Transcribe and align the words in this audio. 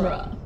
genre. 0.00 0.36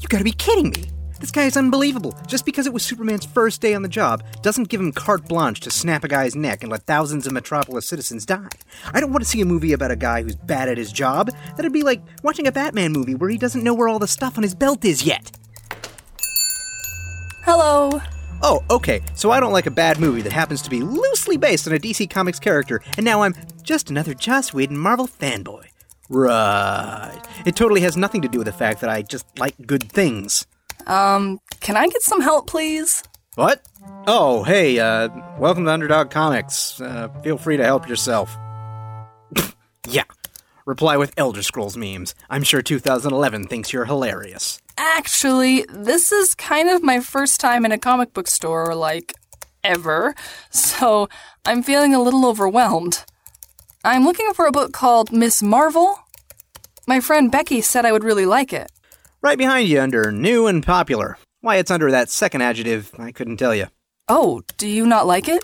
You 0.00 0.08
gotta 0.08 0.24
be 0.24 0.32
kidding 0.32 0.70
me! 0.70 0.84
This 1.20 1.30
guy 1.30 1.44
is 1.44 1.56
unbelievable. 1.56 2.18
Just 2.26 2.44
because 2.44 2.66
it 2.66 2.72
was 2.72 2.82
Superman's 2.82 3.24
first 3.24 3.60
day 3.60 3.74
on 3.74 3.82
the 3.82 3.88
job 3.88 4.24
doesn't 4.42 4.68
give 4.68 4.80
him 4.80 4.90
carte 4.90 5.28
blanche 5.28 5.60
to 5.60 5.70
snap 5.70 6.02
a 6.02 6.08
guy's 6.08 6.34
neck 6.34 6.62
and 6.62 6.72
let 6.72 6.82
thousands 6.82 7.28
of 7.28 7.32
Metropolis 7.32 7.86
citizens 7.86 8.26
die. 8.26 8.48
I 8.92 8.98
don't 8.98 9.12
want 9.12 9.22
to 9.22 9.30
see 9.30 9.40
a 9.40 9.46
movie 9.46 9.72
about 9.72 9.92
a 9.92 9.96
guy 9.96 10.22
who's 10.22 10.34
bad 10.34 10.68
at 10.68 10.78
his 10.78 10.90
job. 10.90 11.30
That'd 11.56 11.72
be 11.72 11.84
like 11.84 12.02
watching 12.24 12.48
a 12.48 12.52
Batman 12.52 12.92
movie 12.92 13.14
where 13.14 13.30
he 13.30 13.38
doesn't 13.38 13.62
know 13.62 13.72
where 13.72 13.86
all 13.86 14.00
the 14.00 14.08
stuff 14.08 14.36
on 14.36 14.42
his 14.42 14.56
belt 14.56 14.84
is 14.84 15.04
yet. 15.06 15.30
Hello. 17.44 18.00
Oh, 18.42 18.64
okay, 18.70 19.02
so 19.14 19.30
I 19.30 19.38
don't 19.38 19.52
like 19.52 19.66
a 19.66 19.70
bad 19.70 20.00
movie 20.00 20.22
that 20.22 20.32
happens 20.32 20.62
to 20.62 20.70
be 20.70 20.80
loosely 20.80 21.36
based 21.36 21.68
on 21.68 21.74
a 21.74 21.78
DC 21.78 22.10
Comics 22.10 22.40
character, 22.40 22.82
and 22.96 23.04
now 23.04 23.22
I'm 23.22 23.34
just 23.62 23.88
another 23.90 24.14
Joss 24.14 24.52
Whedon 24.52 24.76
Marvel 24.76 25.06
fanboy. 25.06 25.71
Right. 26.12 27.22
It 27.46 27.56
totally 27.56 27.80
has 27.80 27.96
nothing 27.96 28.20
to 28.20 28.28
do 28.28 28.36
with 28.36 28.46
the 28.46 28.52
fact 28.52 28.82
that 28.82 28.90
I 28.90 29.00
just 29.00 29.26
like 29.38 29.54
good 29.66 29.90
things. 29.90 30.46
Um, 30.86 31.40
can 31.60 31.74
I 31.74 31.88
get 31.88 32.02
some 32.02 32.20
help, 32.20 32.46
please? 32.48 33.02
What? 33.34 33.62
Oh, 34.06 34.42
hey, 34.42 34.78
uh, 34.78 35.08
welcome 35.38 35.64
to 35.64 35.70
Underdog 35.70 36.10
Comics. 36.10 36.78
Uh, 36.82 37.08
feel 37.22 37.38
free 37.38 37.56
to 37.56 37.64
help 37.64 37.88
yourself. 37.88 38.36
yeah. 39.88 40.04
Reply 40.66 40.98
with 40.98 41.14
Elder 41.16 41.42
Scrolls 41.42 41.78
memes. 41.78 42.14
I'm 42.28 42.42
sure 42.42 42.60
2011 42.60 43.46
thinks 43.46 43.72
you're 43.72 43.86
hilarious. 43.86 44.60
Actually, 44.76 45.64
this 45.70 46.12
is 46.12 46.34
kind 46.34 46.68
of 46.68 46.82
my 46.82 47.00
first 47.00 47.40
time 47.40 47.64
in 47.64 47.72
a 47.72 47.78
comic 47.78 48.12
book 48.12 48.28
store, 48.28 48.74
like, 48.74 49.14
ever, 49.64 50.14
so 50.50 51.08
I'm 51.46 51.62
feeling 51.62 51.94
a 51.94 52.02
little 52.02 52.26
overwhelmed. 52.26 53.02
I'm 53.84 54.04
looking 54.04 54.32
for 54.32 54.46
a 54.46 54.52
book 54.52 54.72
called 54.72 55.10
Miss 55.10 55.42
Marvel. 55.42 55.98
My 56.86 57.00
friend 57.00 57.32
Becky 57.32 57.60
said 57.60 57.84
I 57.84 57.90
would 57.90 58.04
really 58.04 58.26
like 58.26 58.52
it. 58.52 58.70
Right 59.20 59.36
behind 59.36 59.68
you 59.68 59.80
under 59.80 60.12
new 60.12 60.46
and 60.46 60.64
popular. 60.64 61.18
Why 61.40 61.56
it's 61.56 61.70
under 61.70 61.90
that 61.90 62.08
second 62.08 62.42
adjective, 62.42 62.92
I 62.96 63.10
couldn't 63.10 63.38
tell 63.38 63.52
you. 63.52 63.66
Oh, 64.06 64.42
do 64.56 64.68
you 64.68 64.86
not 64.86 65.08
like 65.08 65.26
it? 65.26 65.42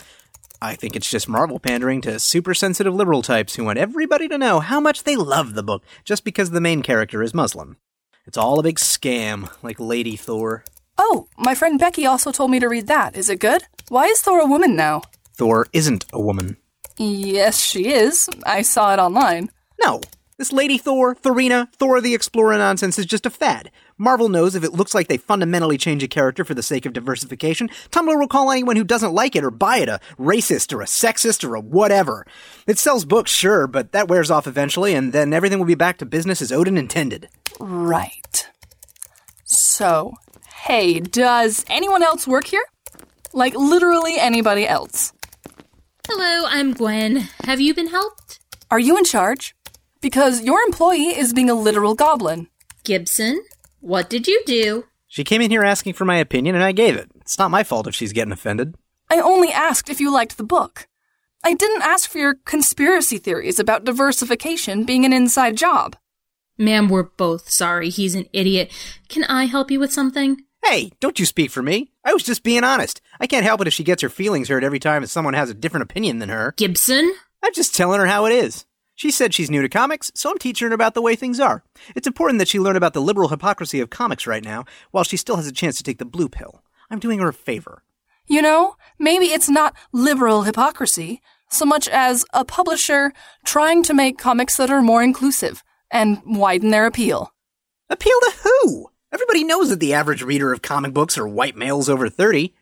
I 0.62 0.76
think 0.76 0.94
it's 0.94 1.10
just 1.10 1.28
Marvel 1.28 1.58
pandering 1.58 2.00
to 2.02 2.20
super 2.20 2.54
sensitive 2.54 2.94
liberal 2.94 3.22
types 3.22 3.56
who 3.56 3.64
want 3.64 3.78
everybody 3.78 4.28
to 4.28 4.38
know 4.38 4.60
how 4.60 4.78
much 4.78 5.02
they 5.02 5.16
love 5.16 5.54
the 5.54 5.64
book 5.64 5.82
just 6.04 6.22
because 6.22 6.52
the 6.52 6.60
main 6.60 6.82
character 6.82 7.24
is 7.24 7.34
Muslim. 7.34 7.76
It's 8.24 8.38
all 8.38 8.60
a 8.60 8.62
big 8.62 8.78
scam, 8.78 9.50
like 9.64 9.80
Lady 9.80 10.14
Thor. 10.14 10.62
Oh, 10.96 11.26
my 11.36 11.56
friend 11.56 11.76
Becky 11.76 12.06
also 12.06 12.30
told 12.30 12.52
me 12.52 12.60
to 12.60 12.68
read 12.68 12.86
that. 12.86 13.16
Is 13.16 13.28
it 13.28 13.40
good? 13.40 13.64
Why 13.88 14.06
is 14.06 14.20
Thor 14.20 14.38
a 14.38 14.46
woman 14.46 14.76
now? 14.76 15.02
Thor 15.34 15.66
isn't 15.72 16.04
a 16.12 16.20
woman. 16.20 16.56
Yes, 16.98 17.60
she 17.60 17.88
is. 17.92 18.28
I 18.44 18.62
saw 18.62 18.92
it 18.92 18.98
online. 18.98 19.50
No, 19.80 20.00
this 20.36 20.52
Lady 20.52 20.78
Thor, 20.78 21.14
Thorina, 21.14 21.72
Thor 21.74 22.00
the 22.00 22.14
Explorer 22.14 22.58
nonsense 22.58 22.98
is 22.98 23.06
just 23.06 23.26
a 23.26 23.30
fad. 23.30 23.70
Marvel 23.96 24.28
knows 24.28 24.54
if 24.54 24.62
it 24.62 24.72
looks 24.72 24.94
like 24.94 25.08
they 25.08 25.16
fundamentally 25.16 25.76
change 25.76 26.02
a 26.04 26.08
character 26.08 26.44
for 26.44 26.54
the 26.54 26.62
sake 26.62 26.86
of 26.86 26.92
diversification, 26.92 27.68
Tumblr 27.90 28.16
will 28.18 28.28
call 28.28 28.52
anyone 28.52 28.76
who 28.76 28.84
doesn't 28.84 29.12
like 29.12 29.34
it 29.34 29.42
or 29.42 29.50
buy 29.50 29.78
it 29.78 29.88
a 29.88 29.98
racist 30.16 30.72
or 30.72 30.80
a 30.80 30.86
sexist 30.86 31.42
or 31.42 31.56
a 31.56 31.60
whatever. 31.60 32.24
It 32.68 32.78
sells 32.78 33.04
books, 33.04 33.32
sure, 33.32 33.66
but 33.66 33.90
that 33.90 34.06
wears 34.08 34.30
off 34.30 34.46
eventually, 34.46 34.94
and 34.94 35.12
then 35.12 35.32
everything 35.32 35.58
will 35.58 35.66
be 35.66 35.74
back 35.74 35.98
to 35.98 36.06
business 36.06 36.40
as 36.40 36.52
Odin 36.52 36.78
intended. 36.78 37.28
Right. 37.58 38.48
So, 39.44 40.12
hey, 40.54 41.00
does 41.00 41.64
anyone 41.68 42.04
else 42.04 42.28
work 42.28 42.46
here? 42.46 42.64
Like, 43.32 43.54
literally 43.54 44.18
anybody 44.18 44.68
else. 44.68 45.12
Hello, 46.10 46.48
I'm 46.48 46.72
Gwen. 46.72 47.28
Have 47.44 47.60
you 47.60 47.74
been 47.74 47.88
helped? 47.88 48.40
Are 48.70 48.78
you 48.78 48.96
in 48.96 49.04
charge? 49.04 49.54
Because 50.00 50.42
your 50.42 50.58
employee 50.62 51.08
is 51.08 51.34
being 51.34 51.50
a 51.50 51.54
literal 51.54 51.94
goblin. 51.94 52.48
Gibson, 52.82 53.44
what 53.80 54.08
did 54.08 54.26
you 54.26 54.42
do? 54.46 54.86
She 55.06 55.22
came 55.22 55.42
in 55.42 55.50
here 55.50 55.62
asking 55.62 55.92
for 55.92 56.06
my 56.06 56.16
opinion, 56.16 56.54
and 56.54 56.64
I 56.64 56.72
gave 56.72 56.96
it. 56.96 57.10
It's 57.16 57.38
not 57.38 57.50
my 57.50 57.62
fault 57.62 57.86
if 57.86 57.94
she's 57.94 58.14
getting 58.14 58.32
offended. 58.32 58.74
I 59.10 59.20
only 59.20 59.52
asked 59.52 59.90
if 59.90 60.00
you 60.00 60.10
liked 60.10 60.38
the 60.38 60.44
book. 60.44 60.88
I 61.44 61.52
didn't 61.52 61.82
ask 61.82 62.08
for 62.08 62.16
your 62.16 62.36
conspiracy 62.46 63.18
theories 63.18 63.60
about 63.60 63.84
diversification 63.84 64.84
being 64.84 65.04
an 65.04 65.12
inside 65.12 65.58
job. 65.58 65.94
Ma'am, 66.56 66.88
we're 66.88 67.02
both 67.02 67.50
sorry. 67.50 67.90
He's 67.90 68.14
an 68.14 68.24
idiot. 68.32 68.72
Can 69.10 69.24
I 69.24 69.44
help 69.44 69.70
you 69.70 69.78
with 69.78 69.92
something? 69.92 70.40
Hey, 70.64 70.90
don't 71.00 71.20
you 71.20 71.26
speak 71.26 71.50
for 71.50 71.62
me. 71.62 71.92
I 72.08 72.14
was 72.14 72.22
just 72.22 72.42
being 72.42 72.64
honest. 72.64 73.02
I 73.20 73.26
can't 73.26 73.44
help 73.44 73.60
it 73.60 73.66
if 73.66 73.74
she 73.74 73.84
gets 73.84 74.00
her 74.00 74.08
feelings 74.08 74.48
hurt 74.48 74.64
every 74.64 74.78
time 74.78 75.04
someone 75.04 75.34
has 75.34 75.50
a 75.50 75.54
different 75.54 75.82
opinion 75.82 76.20
than 76.20 76.30
her. 76.30 76.54
Gibson? 76.56 77.14
I'm 77.42 77.52
just 77.52 77.76
telling 77.76 78.00
her 78.00 78.06
how 78.06 78.24
it 78.24 78.32
is. 78.32 78.64
She 78.94 79.10
said 79.10 79.34
she's 79.34 79.50
new 79.50 79.60
to 79.60 79.68
comics, 79.68 80.10
so 80.14 80.30
I'm 80.30 80.38
teaching 80.38 80.68
her 80.68 80.74
about 80.74 80.94
the 80.94 81.02
way 81.02 81.16
things 81.16 81.38
are. 81.38 81.62
It's 81.94 82.06
important 82.06 82.38
that 82.38 82.48
she 82.48 82.58
learn 82.58 82.76
about 82.76 82.94
the 82.94 83.02
liberal 83.02 83.28
hypocrisy 83.28 83.78
of 83.80 83.90
comics 83.90 84.26
right 84.26 84.42
now, 84.42 84.64
while 84.90 85.04
she 85.04 85.18
still 85.18 85.36
has 85.36 85.46
a 85.46 85.52
chance 85.52 85.76
to 85.76 85.82
take 85.82 85.98
the 85.98 86.06
blue 86.06 86.30
pill. 86.30 86.62
I'm 86.88 86.98
doing 86.98 87.18
her 87.18 87.28
a 87.28 87.34
favor. 87.34 87.82
You 88.26 88.40
know, 88.40 88.76
maybe 88.98 89.26
it's 89.26 89.50
not 89.50 89.76
liberal 89.92 90.44
hypocrisy 90.44 91.20
so 91.50 91.66
much 91.66 91.88
as 91.88 92.24
a 92.32 92.42
publisher 92.42 93.12
trying 93.44 93.82
to 93.82 93.92
make 93.92 94.16
comics 94.16 94.56
that 94.56 94.70
are 94.70 94.80
more 94.80 95.02
inclusive 95.02 95.62
and 95.90 96.22
widen 96.24 96.70
their 96.70 96.86
appeal. 96.86 97.34
Appeal 97.90 98.18
to 98.20 98.32
who? 98.44 98.86
Everybody 99.12 99.44
knows 99.44 99.70
that 99.70 99.80
the 99.80 99.94
average 99.94 100.22
reader 100.22 100.52
of 100.52 100.62
comic 100.62 100.92
books 100.92 101.16
are 101.16 101.26
white 101.26 101.56
males 101.56 101.88
over 101.88 102.08
30. 102.08 102.54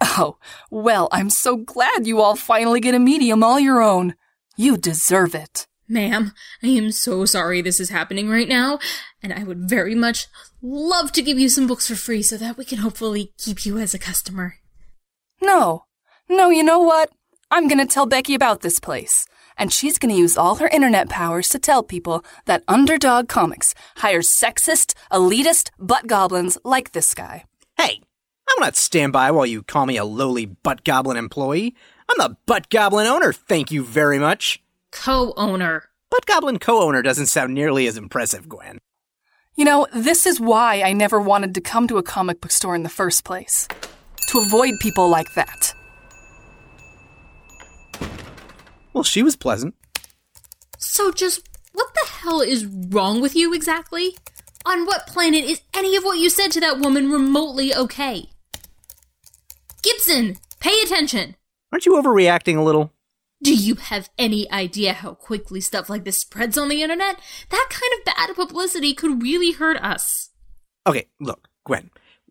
Oh, 0.00 0.38
well, 0.70 1.08
I'm 1.12 1.30
so 1.30 1.56
glad 1.56 2.06
you 2.06 2.20
all 2.20 2.36
finally 2.36 2.80
get 2.80 2.94
a 2.94 2.98
medium 2.98 3.42
all 3.42 3.60
your 3.60 3.82
own. 3.82 4.14
You 4.56 4.76
deserve 4.76 5.34
it. 5.34 5.66
Ma'am, 5.88 6.32
I 6.62 6.68
am 6.68 6.90
so 6.90 7.24
sorry 7.24 7.62
this 7.62 7.78
is 7.78 7.90
happening 7.90 8.28
right 8.28 8.48
now, 8.48 8.78
and 9.22 9.32
I 9.32 9.44
would 9.44 9.68
very 9.68 9.94
much 9.94 10.26
love 10.60 11.12
to 11.12 11.22
give 11.22 11.38
you 11.38 11.48
some 11.48 11.66
books 11.66 11.88
for 11.88 11.94
free 11.94 12.22
so 12.22 12.36
that 12.38 12.56
we 12.56 12.64
can 12.64 12.78
hopefully 12.78 13.32
keep 13.38 13.64
you 13.64 13.78
as 13.78 13.94
a 13.94 13.98
customer. 13.98 14.56
No. 15.40 15.84
No, 16.28 16.50
you 16.50 16.64
know 16.64 16.80
what? 16.80 17.10
I'm 17.50 17.68
gonna 17.68 17.86
tell 17.86 18.06
Becky 18.06 18.34
about 18.34 18.62
this 18.62 18.80
place. 18.80 19.26
And 19.58 19.72
she's 19.72 19.98
gonna 19.98 20.14
use 20.14 20.36
all 20.36 20.56
her 20.56 20.68
internet 20.68 21.08
powers 21.08 21.48
to 21.50 21.58
tell 21.58 21.82
people 21.82 22.24
that 22.44 22.62
Underdog 22.68 23.28
Comics 23.28 23.74
hires 23.96 24.28
sexist, 24.28 24.94
elitist 25.10 25.70
butt 25.78 26.06
goblins 26.06 26.58
like 26.64 26.92
this 26.92 27.14
guy. 27.14 27.44
Hey, 27.76 28.00
I 28.48 28.54
will 28.56 28.64
not 28.64 28.76
stand 28.76 29.12
by 29.12 29.30
while 29.30 29.46
you 29.46 29.62
call 29.62 29.86
me 29.86 29.96
a 29.96 30.04
lowly 30.04 30.46
butt 30.46 30.84
goblin 30.84 31.16
employee. 31.16 31.74
I'm 32.08 32.18
the 32.18 32.36
butt 32.46 32.70
goblin 32.70 33.06
owner, 33.06 33.32
thank 33.32 33.70
you 33.70 33.82
very 33.82 34.18
much. 34.18 34.62
Co 34.92 35.34
owner. 35.36 35.84
Butt 36.10 36.26
goblin 36.26 36.58
co 36.58 36.82
owner 36.82 37.02
doesn't 37.02 37.26
sound 37.26 37.52
nearly 37.52 37.86
as 37.86 37.96
impressive, 37.96 38.48
Gwen. 38.48 38.78
You 39.56 39.64
know, 39.64 39.86
this 39.94 40.26
is 40.26 40.38
why 40.38 40.82
I 40.82 40.92
never 40.92 41.20
wanted 41.20 41.54
to 41.54 41.60
come 41.60 41.88
to 41.88 41.96
a 41.96 42.02
comic 42.02 42.40
book 42.40 42.52
store 42.52 42.74
in 42.74 42.82
the 42.82 42.88
first 42.88 43.24
place. 43.24 43.66
To 44.28 44.40
avoid 44.40 44.74
people 44.80 45.08
like 45.08 45.32
that. 45.34 45.72
Well, 48.96 49.04
she 49.04 49.22
was 49.22 49.36
pleasant. 49.36 49.74
So, 50.78 51.12
just 51.12 51.46
what 51.74 51.92
the 51.92 52.08
hell 52.10 52.40
is 52.40 52.64
wrong 52.64 53.20
with 53.20 53.36
you 53.36 53.52
exactly? 53.52 54.16
On 54.64 54.86
what 54.86 55.06
planet 55.06 55.44
is 55.44 55.60
any 55.74 55.96
of 55.96 56.02
what 56.02 56.16
you 56.16 56.30
said 56.30 56.50
to 56.52 56.60
that 56.60 56.78
woman 56.78 57.10
remotely 57.10 57.74
okay? 57.74 58.30
Gibson, 59.82 60.38
pay 60.60 60.80
attention! 60.80 61.36
Aren't 61.70 61.84
you 61.84 61.92
overreacting 61.92 62.56
a 62.56 62.62
little? 62.62 62.90
Do 63.42 63.54
you 63.54 63.74
have 63.74 64.08
any 64.16 64.50
idea 64.50 64.94
how 64.94 65.12
quickly 65.12 65.60
stuff 65.60 65.90
like 65.90 66.04
this 66.04 66.22
spreads 66.22 66.56
on 66.56 66.70
the 66.70 66.82
internet? 66.82 67.20
That 67.50 67.66
kind 67.68 67.92
of 67.98 68.04
bad 68.06 68.34
publicity 68.34 68.94
could 68.94 69.22
really 69.22 69.52
hurt 69.52 69.76
us. 69.84 70.30
Okay, 70.86 71.08
look, 71.20 71.48
Gwen, 71.66 71.90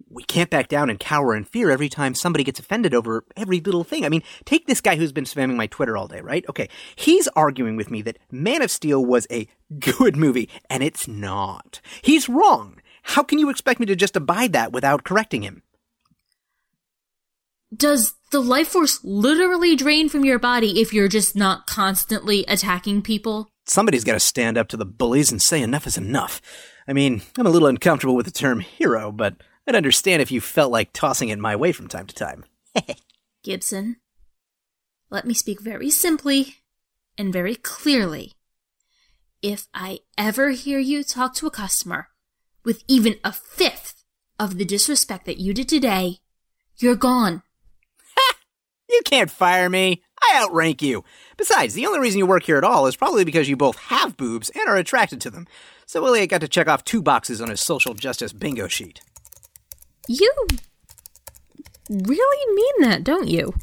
we 0.10 0.24
can't 0.24 0.50
back 0.50 0.68
down 0.68 0.90
and 0.90 1.00
cower 1.00 1.36
in 1.36 1.44
fear 1.44 1.72
every 1.72 1.90
time 1.90 2.14
somebody 2.14 2.44
gets 2.44 2.60
offended 2.60 2.94
over 2.94 3.26
every 3.36 3.60
little 3.60 3.84
thing. 3.84 4.06
I 4.06 4.10
mean, 4.10 4.24
take 4.46 4.68
this 4.68 4.82
guy 4.82 4.96
who's 4.96 5.12
been 5.12 5.26
spamming 5.26 5.56
my 5.56 5.68
Twitter 5.68 5.98
all 5.98 6.08
day, 6.08 6.22
right? 6.22 6.46
Okay, 6.50 6.70
he's 6.96 7.28
arguing 7.30 7.76
with 7.76 7.90
me 7.90 8.02
that 8.04 8.20
Man 8.32 8.62
of 8.62 8.72
Steel 8.72 9.04
was 9.04 9.28
a 9.32 9.48
good 9.80 10.16
movie, 10.16 10.50
and 10.70 10.84
it's 10.84 11.08
not. 11.08 11.82
He's 12.02 12.30
wrong. 12.30 12.80
How 13.04 13.24
can 13.24 13.40
you 13.40 13.50
expect 13.50 13.80
me 13.80 13.86
to 13.88 13.96
just 13.96 14.16
abide 14.16 14.54
that 14.54 14.72
without 14.72 15.04
correcting 15.04 15.44
him? 15.44 15.64
Does 17.76 18.14
the 18.32 18.40
life 18.40 18.70
force 18.70 19.00
literally 19.04 19.76
drain 19.76 20.08
from 20.08 20.24
your 20.24 20.40
body 20.40 20.82
if 20.82 20.94
you're 20.94 21.08
just 21.08 21.36
not 21.36 21.68
constantly 21.68 22.46
attacking 22.48 23.02
people? 23.02 23.50
Somebody's 23.66 24.04
got 24.04 24.14
to 24.14 24.20
stand 24.20 24.58
up 24.58 24.68
to 24.70 24.78
the 24.78 24.86
bullies 24.86 25.32
and 25.32 25.42
say 25.42 25.62
enough 25.62 25.88
is 25.88 25.98
enough. 25.98 26.42
I 26.88 26.94
mean, 26.94 27.24
I'm 27.38 27.48
a 27.48 27.50
little 27.50 27.68
uncomfortable 27.68 28.16
with 28.16 28.28
the 28.28 28.32
term 28.32 28.60
hero, 28.60 29.12
but 29.12 29.36
I'd 29.68 29.76
understand 29.76 30.22
if 30.22 30.32
you 30.32 30.42
felt 30.42 30.72
like 30.72 30.94
tossing 30.94 31.30
it 31.30 31.40
my 31.40 31.56
way 31.56 31.72
from 31.72 31.88
time 31.88 32.08
to 32.08 32.16
time. 32.16 32.46
Gibson, 33.44 33.98
let 35.10 35.26
me 35.26 35.34
speak 35.34 35.62
very 35.62 35.90
simply 35.90 36.58
and 37.18 37.34
very 37.34 37.56
clearly. 37.56 38.34
If 39.42 39.68
I 39.74 40.00
ever 40.18 40.52
hear 40.52 40.80
you 40.80 41.04
talk 41.04 41.36
to 41.36 41.48
a 41.48 41.52
customer 41.52 42.10
with 42.64 42.84
even 42.88 43.16
a 43.24 43.32
fifth 43.32 44.04
of 44.40 44.58
the 44.58 44.66
disrespect 44.66 45.26
that 45.26 45.40
you 45.40 45.54
did 45.54 45.70
today, 45.70 46.18
you're 46.78 46.96
gone. 46.96 47.44
You 48.90 49.02
can't 49.04 49.32
fire 49.32 49.70
me. 49.70 50.04
I 50.22 50.42
outrank 50.42 50.82
you. 50.82 51.04
Besides, 51.38 51.74
the 51.74 51.86
only 51.86 52.00
reason 52.00 52.20
you 52.20 52.26
work 52.26 52.44
here 52.44 52.58
at 52.58 52.64
all 52.64 52.88
is 52.88 52.96
probably 52.96 53.26
because 53.26 53.50
you 53.50 53.58
both 53.58 53.78
have 53.78 54.16
boobs 54.16 54.50
and 54.52 54.68
are 54.70 54.78
attracted 54.78 55.20
to 55.22 55.30
them. 55.30 55.48
So 55.86 56.06
Elliot 56.06 56.30
got 56.30 56.42
to 56.42 56.48
check 56.48 56.68
off 56.68 56.84
two 56.84 57.02
boxes 57.02 57.42
on 57.42 57.50
his 57.50 57.62
social 57.62 57.94
justice 57.94 58.32
bingo 58.32 58.68
sheet. 58.68 59.02
You 60.08 60.32
really 61.90 62.56
mean 62.56 62.90
that, 62.90 63.04
don't 63.04 63.28
you? 63.28 63.54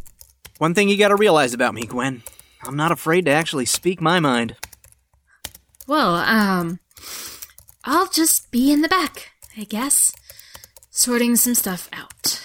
One 0.58 0.74
thing 0.74 0.88
you 0.88 0.96
gotta 0.96 1.16
realize 1.16 1.54
about 1.54 1.74
me, 1.74 1.86
Gwen. 1.86 2.22
I'm 2.64 2.76
not 2.76 2.92
afraid 2.92 3.24
to 3.24 3.32
actually 3.32 3.66
speak 3.66 4.00
my 4.00 4.20
mind. 4.20 4.56
Well, 5.86 6.14
um, 6.14 6.78
I'll 7.84 8.08
just 8.08 8.50
be 8.50 8.70
in 8.72 8.82
the 8.82 8.88
back, 8.88 9.32
I 9.56 9.64
guess, 9.64 10.12
sorting 10.90 11.36
some 11.36 11.54
stuff 11.54 11.88
out. 11.92 12.40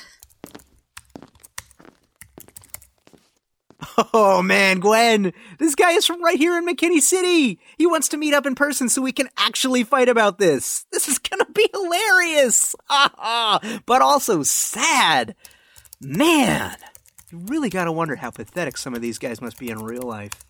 Oh 4.14 4.44
man, 4.44 4.80
Gwen, 4.80 5.34
this 5.58 5.74
guy 5.74 5.92
is 5.92 6.06
from 6.06 6.24
right 6.24 6.38
here 6.38 6.56
in 6.56 6.68
McKinney 6.68 7.00
City. 7.00 7.60
He 7.80 7.88
wants 7.88 8.10
to 8.10 8.18
meet 8.18 8.34
up 8.34 8.46
in 8.46 8.54
person 8.54 8.90
so 8.90 9.02
we 9.02 9.12
can 9.12 9.28
actually 9.38 9.84
fight 9.84 10.08
about 10.08 10.38
this. 10.38 10.86
This 10.92 11.08
is 11.08 11.18
gonna 11.18 11.48
be 11.52 11.68
hilarious, 11.74 12.07
but 13.86 14.02
also 14.02 14.44
sad. 14.44 15.36
Man, 16.00 16.78
you 17.32 17.40
really 17.40 17.70
gotta 17.70 17.92
wonder 17.92 18.16
how 18.16 18.30
pathetic 18.30 18.78
some 18.78 18.94
of 18.94 19.02
these 19.02 19.18
guys 19.18 19.42
must 19.42 19.58
be 19.58 19.70
in 19.70 19.80
real 19.80 20.04
life. 20.04 20.46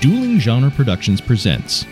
Dueling 0.00 0.38
Genre 0.38 0.70
Productions 0.70 1.20
presents 1.20 1.86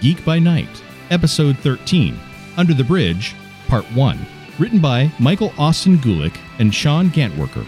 Geek 0.00 0.24
by 0.24 0.38
Night, 0.38 0.82
Episode 1.10 1.56
13 1.58 2.18
Under 2.56 2.74
the 2.74 2.84
Bridge, 2.84 3.34
Part 3.68 3.84
1. 3.86 4.35
Written 4.58 4.80
by 4.80 5.12
Michael 5.18 5.52
Austin 5.58 5.98
Gulick 5.98 6.34
and 6.58 6.74
Sean 6.74 7.10
Gantwerker. 7.10 7.66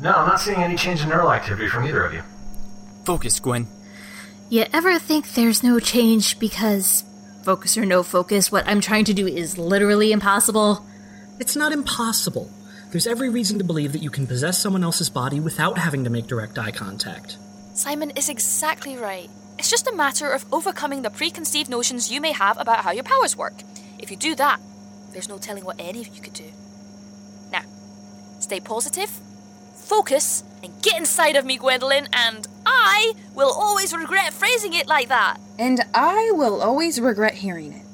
No, 0.00 0.12
I'm 0.12 0.26
not 0.26 0.40
seeing 0.40 0.62
any 0.62 0.76
change 0.76 1.02
in 1.02 1.10
neural 1.10 1.30
activity 1.32 1.68
from 1.68 1.84
either 1.84 2.02
of 2.02 2.14
you. 2.14 2.22
Focus, 3.04 3.38
Gwen. 3.40 3.66
You 4.48 4.64
ever 4.72 4.98
think 4.98 5.34
there's 5.34 5.62
no 5.62 5.78
change 5.78 6.38
because, 6.38 7.04
focus 7.44 7.76
or 7.76 7.84
no 7.84 8.02
focus, 8.02 8.50
what 8.50 8.66
I'm 8.66 8.80
trying 8.80 9.04
to 9.04 9.12
do 9.12 9.26
is 9.26 9.58
literally 9.58 10.12
impossible? 10.12 10.86
It's 11.40 11.56
not 11.56 11.72
impossible. 11.72 12.50
There's 12.90 13.06
every 13.06 13.28
reason 13.28 13.58
to 13.58 13.64
believe 13.64 13.92
that 13.92 14.02
you 14.02 14.08
can 14.08 14.26
possess 14.26 14.58
someone 14.58 14.82
else's 14.82 15.10
body 15.10 15.40
without 15.40 15.76
having 15.76 16.04
to 16.04 16.10
make 16.10 16.26
direct 16.26 16.58
eye 16.58 16.70
contact. 16.70 17.36
Simon 17.74 18.10
is 18.16 18.30
exactly 18.30 18.96
right. 18.96 19.28
It's 19.58 19.68
just 19.68 19.86
a 19.88 19.94
matter 19.94 20.30
of 20.30 20.46
overcoming 20.50 21.02
the 21.02 21.10
preconceived 21.10 21.68
notions 21.68 22.10
you 22.10 22.18
may 22.18 22.32
have 22.32 22.58
about 22.58 22.84
how 22.84 22.90
your 22.90 23.04
powers 23.04 23.36
work. 23.36 23.52
If 23.98 24.10
you 24.10 24.16
do 24.16 24.34
that, 24.36 24.58
there's 25.12 25.28
no 25.28 25.36
telling 25.36 25.66
what 25.66 25.76
any 25.78 26.00
of 26.00 26.08
you 26.08 26.22
could 26.22 26.32
do. 26.32 26.50
Now, 27.52 27.62
stay 28.40 28.58
positive, 28.58 29.10
focus, 29.74 30.42
and 30.62 30.72
get 30.80 30.96
inside 30.96 31.36
of 31.36 31.44
me, 31.44 31.58
Gwendolyn, 31.58 32.08
and 32.12 32.48
I 32.64 33.12
will 33.34 33.52
always 33.52 33.94
regret 33.94 34.32
phrasing 34.32 34.72
it 34.72 34.86
like 34.86 35.08
that. 35.08 35.38
And 35.58 35.80
I 35.92 36.30
will 36.32 36.62
always 36.62 36.98
regret 36.98 37.34
hearing 37.34 37.74
it. 37.74 37.84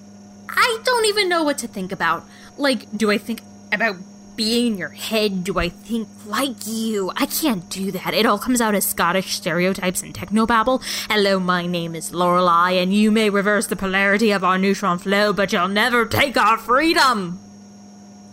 I 0.48 0.78
don't 0.84 1.06
even 1.06 1.28
know 1.28 1.42
what 1.42 1.58
to 1.58 1.66
think 1.66 1.90
about. 1.90 2.24
Like, 2.56 2.86
do 2.96 3.10
I 3.10 3.18
think 3.18 3.42
about 3.72 3.96
being 4.36 4.72
in 4.72 4.78
your 4.78 4.88
head? 4.88 5.44
Do 5.44 5.58
I 5.58 5.68
think 5.68 6.08
like 6.26 6.66
you? 6.66 7.12
I 7.16 7.26
can't 7.26 7.68
do 7.70 7.90
that. 7.92 8.14
It 8.14 8.26
all 8.26 8.38
comes 8.38 8.60
out 8.60 8.74
as 8.74 8.86
Scottish 8.86 9.34
stereotypes 9.34 10.02
and 10.02 10.14
technobabble. 10.14 10.82
Hello, 11.08 11.38
my 11.38 11.66
name 11.66 11.94
is 11.94 12.12
Lorelei, 12.12 12.72
and 12.72 12.92
you 12.92 13.10
may 13.10 13.30
reverse 13.30 13.66
the 13.66 13.76
polarity 13.76 14.30
of 14.32 14.44
our 14.44 14.58
neutron 14.58 14.98
flow, 14.98 15.32
but 15.32 15.52
you'll 15.52 15.68
never 15.68 16.06
take 16.06 16.36
our 16.36 16.58
freedom. 16.58 17.38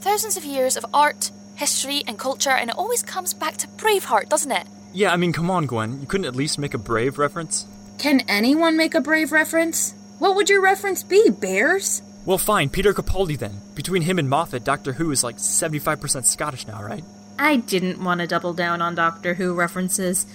Thousands 0.01 0.37
of 0.37 0.43
years 0.43 0.77
of 0.77 0.85
art, 0.93 1.31
history, 1.55 2.03
and 2.07 2.17
culture, 2.17 2.49
and 2.49 2.69
it 2.69 2.77
always 2.77 3.03
comes 3.03 3.33
back 3.33 3.57
to 3.57 3.67
Braveheart, 3.67 4.29
doesn't 4.29 4.51
it? 4.51 4.67
Yeah, 4.93 5.13
I 5.13 5.17
mean, 5.17 5.31
come 5.31 5.51
on, 5.51 5.67
Gwen. 5.67 6.01
You 6.01 6.07
couldn't 6.07 6.25
at 6.25 6.35
least 6.35 6.59
make 6.59 6.73
a 6.73 6.77
brave 6.77 7.17
reference? 7.17 7.65
Can 7.97 8.21
anyone 8.27 8.77
make 8.77 8.95
a 8.95 9.01
brave 9.01 9.31
reference? 9.31 9.93
What 10.19 10.35
would 10.35 10.49
your 10.49 10.61
reference 10.61 11.03
be, 11.03 11.29
bears? 11.29 12.01
Well, 12.25 12.37
fine, 12.37 12.69
Peter 12.69 12.93
Capaldi 12.93 13.37
then. 13.37 13.61
Between 13.73 14.03
him 14.03 14.19
and 14.19 14.29
Moffat, 14.29 14.63
Doctor 14.63 14.93
Who 14.93 15.11
is 15.11 15.23
like 15.23 15.37
75% 15.37 16.25
Scottish 16.25 16.67
now, 16.67 16.83
right? 16.83 17.03
I 17.39 17.57
didn't 17.57 18.03
want 18.03 18.21
to 18.21 18.27
double 18.27 18.53
down 18.53 18.81
on 18.81 18.93
Doctor 18.93 19.33
Who 19.33 19.55
references. 19.55 20.27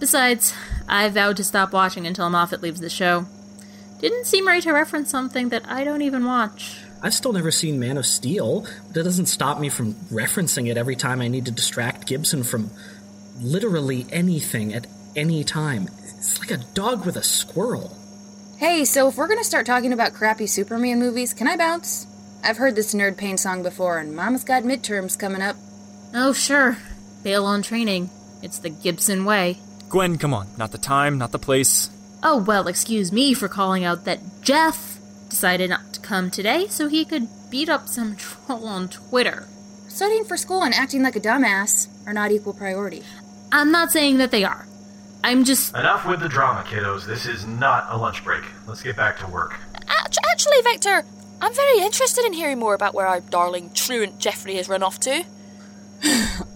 Besides, 0.00 0.52
I 0.88 1.08
vowed 1.08 1.36
to 1.36 1.44
stop 1.44 1.72
watching 1.72 2.06
until 2.06 2.28
Moffat 2.30 2.62
leaves 2.62 2.80
the 2.80 2.90
show. 2.90 3.26
Didn't 4.00 4.26
seem 4.26 4.46
right 4.46 4.62
to 4.62 4.72
reference 4.72 5.10
something 5.10 5.50
that 5.50 5.68
I 5.68 5.84
don't 5.84 6.02
even 6.02 6.24
watch. 6.24 6.80
I've 7.02 7.14
still 7.14 7.32
never 7.32 7.50
seen 7.50 7.78
Man 7.78 7.96
of 7.96 8.06
Steel. 8.06 8.62
But 8.86 8.94
that 8.94 9.04
doesn't 9.04 9.26
stop 9.26 9.60
me 9.60 9.68
from 9.68 9.94
referencing 10.10 10.68
it 10.68 10.76
every 10.76 10.96
time 10.96 11.20
I 11.20 11.28
need 11.28 11.46
to 11.46 11.52
distract 11.52 12.06
Gibson 12.06 12.42
from 12.42 12.70
literally 13.40 14.06
anything 14.10 14.74
at 14.74 14.86
any 15.14 15.44
time. 15.44 15.88
It's 16.02 16.40
like 16.40 16.50
a 16.50 16.64
dog 16.74 17.06
with 17.06 17.16
a 17.16 17.22
squirrel. 17.22 17.96
Hey, 18.60 18.84
so 18.84 19.08
if 19.08 19.16
we're 19.16 19.26
gonna 19.26 19.42
start 19.42 19.64
talking 19.64 19.94
about 19.94 20.12
crappy 20.12 20.46
Superman 20.46 20.98
movies, 20.98 21.32
can 21.32 21.48
I 21.48 21.56
bounce? 21.56 22.06
I've 22.44 22.58
heard 22.58 22.76
this 22.76 22.92
nerd 22.92 23.16
pain 23.16 23.38
song 23.38 23.62
before, 23.62 23.96
and 23.96 24.14
Mama's 24.14 24.44
got 24.44 24.64
midterms 24.64 25.18
coming 25.18 25.40
up. 25.40 25.56
Oh, 26.12 26.34
sure. 26.34 26.76
Bail 27.22 27.46
on 27.46 27.62
training. 27.62 28.10
It's 28.42 28.58
the 28.58 28.68
Gibson 28.68 29.24
way. 29.24 29.60
Gwen, 29.88 30.18
come 30.18 30.34
on. 30.34 30.46
Not 30.58 30.72
the 30.72 30.76
time, 30.76 31.16
not 31.16 31.32
the 31.32 31.38
place. 31.38 31.88
Oh, 32.22 32.36
well, 32.36 32.68
excuse 32.68 33.10
me 33.12 33.32
for 33.32 33.48
calling 33.48 33.82
out 33.82 34.04
that 34.04 34.20
Jeff 34.42 34.98
decided 35.30 35.70
not 35.70 35.94
to 35.94 36.00
come 36.00 36.30
today 36.30 36.66
so 36.68 36.86
he 36.86 37.06
could 37.06 37.28
beat 37.50 37.70
up 37.70 37.88
some 37.88 38.14
troll 38.16 38.66
on 38.66 38.88
Twitter. 38.88 39.48
Studying 39.88 40.24
for 40.24 40.36
school 40.36 40.64
and 40.64 40.74
acting 40.74 41.02
like 41.02 41.16
a 41.16 41.20
dumbass 41.20 41.88
are 42.06 42.12
not 42.12 42.30
equal 42.30 42.52
priority. 42.52 43.04
I'm 43.50 43.72
not 43.72 43.90
saying 43.90 44.18
that 44.18 44.30
they 44.30 44.44
are. 44.44 44.66
I'm 45.22 45.44
just. 45.44 45.74
Enough 45.74 46.06
with 46.06 46.20
the 46.20 46.28
drama, 46.28 46.62
kiddos. 46.62 47.06
This 47.06 47.26
is 47.26 47.46
not 47.46 47.86
a 47.88 47.96
lunch 47.96 48.24
break. 48.24 48.44
Let's 48.66 48.82
get 48.82 48.96
back 48.96 49.18
to 49.18 49.26
work. 49.26 49.58
Actually, 50.30 50.62
Victor, 50.62 51.04
I'm 51.42 51.54
very 51.54 51.80
interested 51.80 52.24
in 52.24 52.32
hearing 52.32 52.58
more 52.58 52.74
about 52.74 52.94
where 52.94 53.06
our 53.06 53.20
darling 53.20 53.70
truant 53.74 54.18
Jeffrey 54.18 54.54
has 54.56 54.68
run 54.68 54.82
off 54.82 54.98
to. 55.00 55.24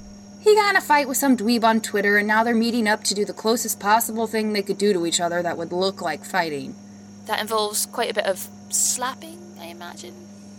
He 0.44 0.54
got 0.54 0.68
in 0.68 0.76
a 0.76 0.83
fight 0.83 1.09
with 1.09 1.16
some 1.16 1.38
dweeb 1.38 1.64
on 1.64 1.80
Twitter, 1.80 2.18
and 2.18 2.28
now 2.28 2.44
they're 2.44 2.54
meeting 2.54 2.87
up 2.87 3.02
to 3.04 3.14
do 3.14 3.25
the 3.25 3.33
closest 3.33 3.80
possible 3.80 4.26
thing 4.26 4.52
they 4.52 4.61
could 4.61 4.76
do 4.76 4.92
to 4.92 5.06
each 5.06 5.18
other 5.18 5.42
that 5.42 5.56
would 5.56 5.73
look 5.73 6.02
like 6.02 6.23
fighting. 6.23 6.75
That 7.25 7.40
involves 7.40 7.87
quite 7.87 8.11
a 8.11 8.14
bit 8.14 8.26
of 8.26 8.47
slapping, 8.68 9.40
I 9.59 9.68
imagine. 9.68 10.14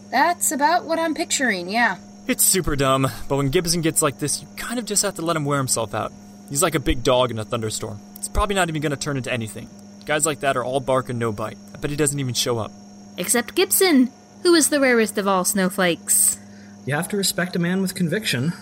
That's 0.10 0.52
about 0.52 0.86
what 0.86 0.98
I'm 0.98 1.14
picturing, 1.14 1.70
yeah. 1.70 1.98
It's 2.26 2.44
super 2.44 2.76
dumb, 2.76 3.08
but 3.30 3.38
when 3.38 3.50
Gibson 3.50 3.82
gets 3.82 4.02
like 4.02 4.18
this, 4.18 4.42
you 4.42 4.48
kind 4.58 4.80
of 4.80 4.86
just 4.86 5.04
have 5.04 5.14
to 5.16 5.22
let 5.22 5.36
him 5.36 5.46
wear 5.46 5.60
himself 5.60 5.94
out. 5.94 6.12
He's 6.50 6.62
like 6.62 6.76
a 6.76 6.80
big 6.80 7.04
dog 7.04 7.32
in 7.32 7.40
a 7.40 7.46
thunderstorm. 7.46 8.00
It's 8.16 8.28
probably 8.28 8.56
not 8.56 8.70
even 8.70 8.82
going 8.82 8.92
to 8.92 8.98
turn 8.98 9.18
into 9.18 9.34
anything. 9.34 9.70
Guys 10.06 10.26
like 10.26 10.42
that 10.42 10.56
are 10.56 10.64
all 10.64 10.80
bark 10.80 11.10
and 11.10 11.18
no 11.18 11.32
bite. 11.32 11.58
I 11.74 11.78
bet 11.78 11.90
he 11.90 11.96
doesn't 11.96 12.20
even 12.20 12.36
show 12.36 12.60
up. 12.60 12.72
Except 13.18 13.56
Gibson, 13.56 14.12
who 14.44 14.54
is 14.54 14.70
the 14.70 14.80
rarest 14.80 15.18
of 15.18 15.28
all 15.28 15.44
snowflakes. 15.44 16.40
You 16.86 16.94
have 16.94 17.08
to 17.10 17.18
respect 17.18 17.56
a 17.56 17.60
man 17.60 17.82
with 17.82 17.96
conviction. 17.96 18.54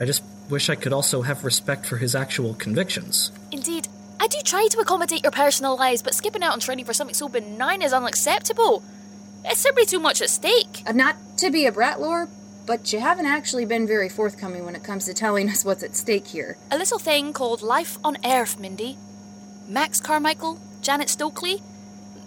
I 0.00 0.04
just 0.04 0.24
wish 0.48 0.68
I 0.68 0.74
could 0.74 0.92
also 0.92 1.22
have 1.22 1.44
respect 1.44 1.86
for 1.86 1.98
his 1.98 2.16
actual 2.16 2.54
convictions. 2.54 3.30
Indeed, 3.52 3.86
I 4.18 4.26
do 4.26 4.38
try 4.44 4.66
to 4.68 4.80
accommodate 4.80 5.22
your 5.22 5.30
personal 5.30 5.76
lives, 5.76 6.02
but 6.02 6.14
skipping 6.14 6.42
out 6.42 6.52
on 6.52 6.60
training 6.60 6.84
for 6.84 6.92
something 6.92 7.14
so 7.14 7.28
benign 7.28 7.82
is 7.82 7.92
unacceptable. 7.92 8.82
It's 9.44 9.60
simply 9.60 9.86
too 9.86 10.00
much 10.00 10.20
at 10.20 10.30
stake. 10.30 10.82
Uh, 10.86 10.92
not 10.92 11.16
to 11.38 11.50
be 11.50 11.66
a 11.66 11.72
brat 11.72 12.00
lore, 12.00 12.28
but 12.70 12.92
you 12.92 13.00
haven't 13.00 13.26
actually 13.26 13.64
been 13.64 13.84
very 13.84 14.08
forthcoming 14.08 14.64
when 14.64 14.76
it 14.76 14.84
comes 14.84 15.04
to 15.04 15.12
telling 15.12 15.48
us 15.48 15.64
what's 15.64 15.82
at 15.82 15.96
stake 15.96 16.28
here. 16.28 16.56
A 16.70 16.78
little 16.78 17.00
thing 17.00 17.32
called 17.32 17.62
life 17.62 17.98
on 18.04 18.16
Earth, 18.24 18.60
Mindy. 18.60 18.96
Max 19.66 20.00
Carmichael, 20.00 20.60
Janet 20.80 21.08
Stokely, 21.08 21.60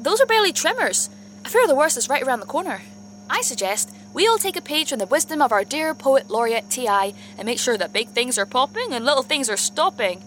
those 0.01 0.19
are 0.19 0.25
barely 0.25 0.51
tremors. 0.51 1.09
I 1.45 1.47
fear 1.47 1.65
the 1.65 1.73
worst 1.73 1.95
is 1.95 2.09
right 2.09 2.21
around 2.21 2.41
the 2.41 2.45
corner. 2.45 2.81
I 3.29 3.39
suggest 3.39 3.95
we 4.13 4.27
all 4.27 4.37
take 4.37 4.57
a 4.57 4.61
page 4.61 4.89
from 4.89 4.99
the 4.99 5.05
wisdom 5.05 5.41
of 5.41 5.53
our 5.53 5.63
dear 5.63 5.95
poet 5.95 6.29
laureate 6.29 6.69
T.I. 6.69 7.13
and 7.37 7.45
make 7.45 7.57
sure 7.57 7.77
that 7.77 7.93
big 7.93 8.09
things 8.09 8.37
are 8.37 8.45
popping 8.45 8.91
and 8.91 9.05
little 9.05 9.23
things 9.23 9.49
are 9.49 9.55
stopping. 9.55 10.25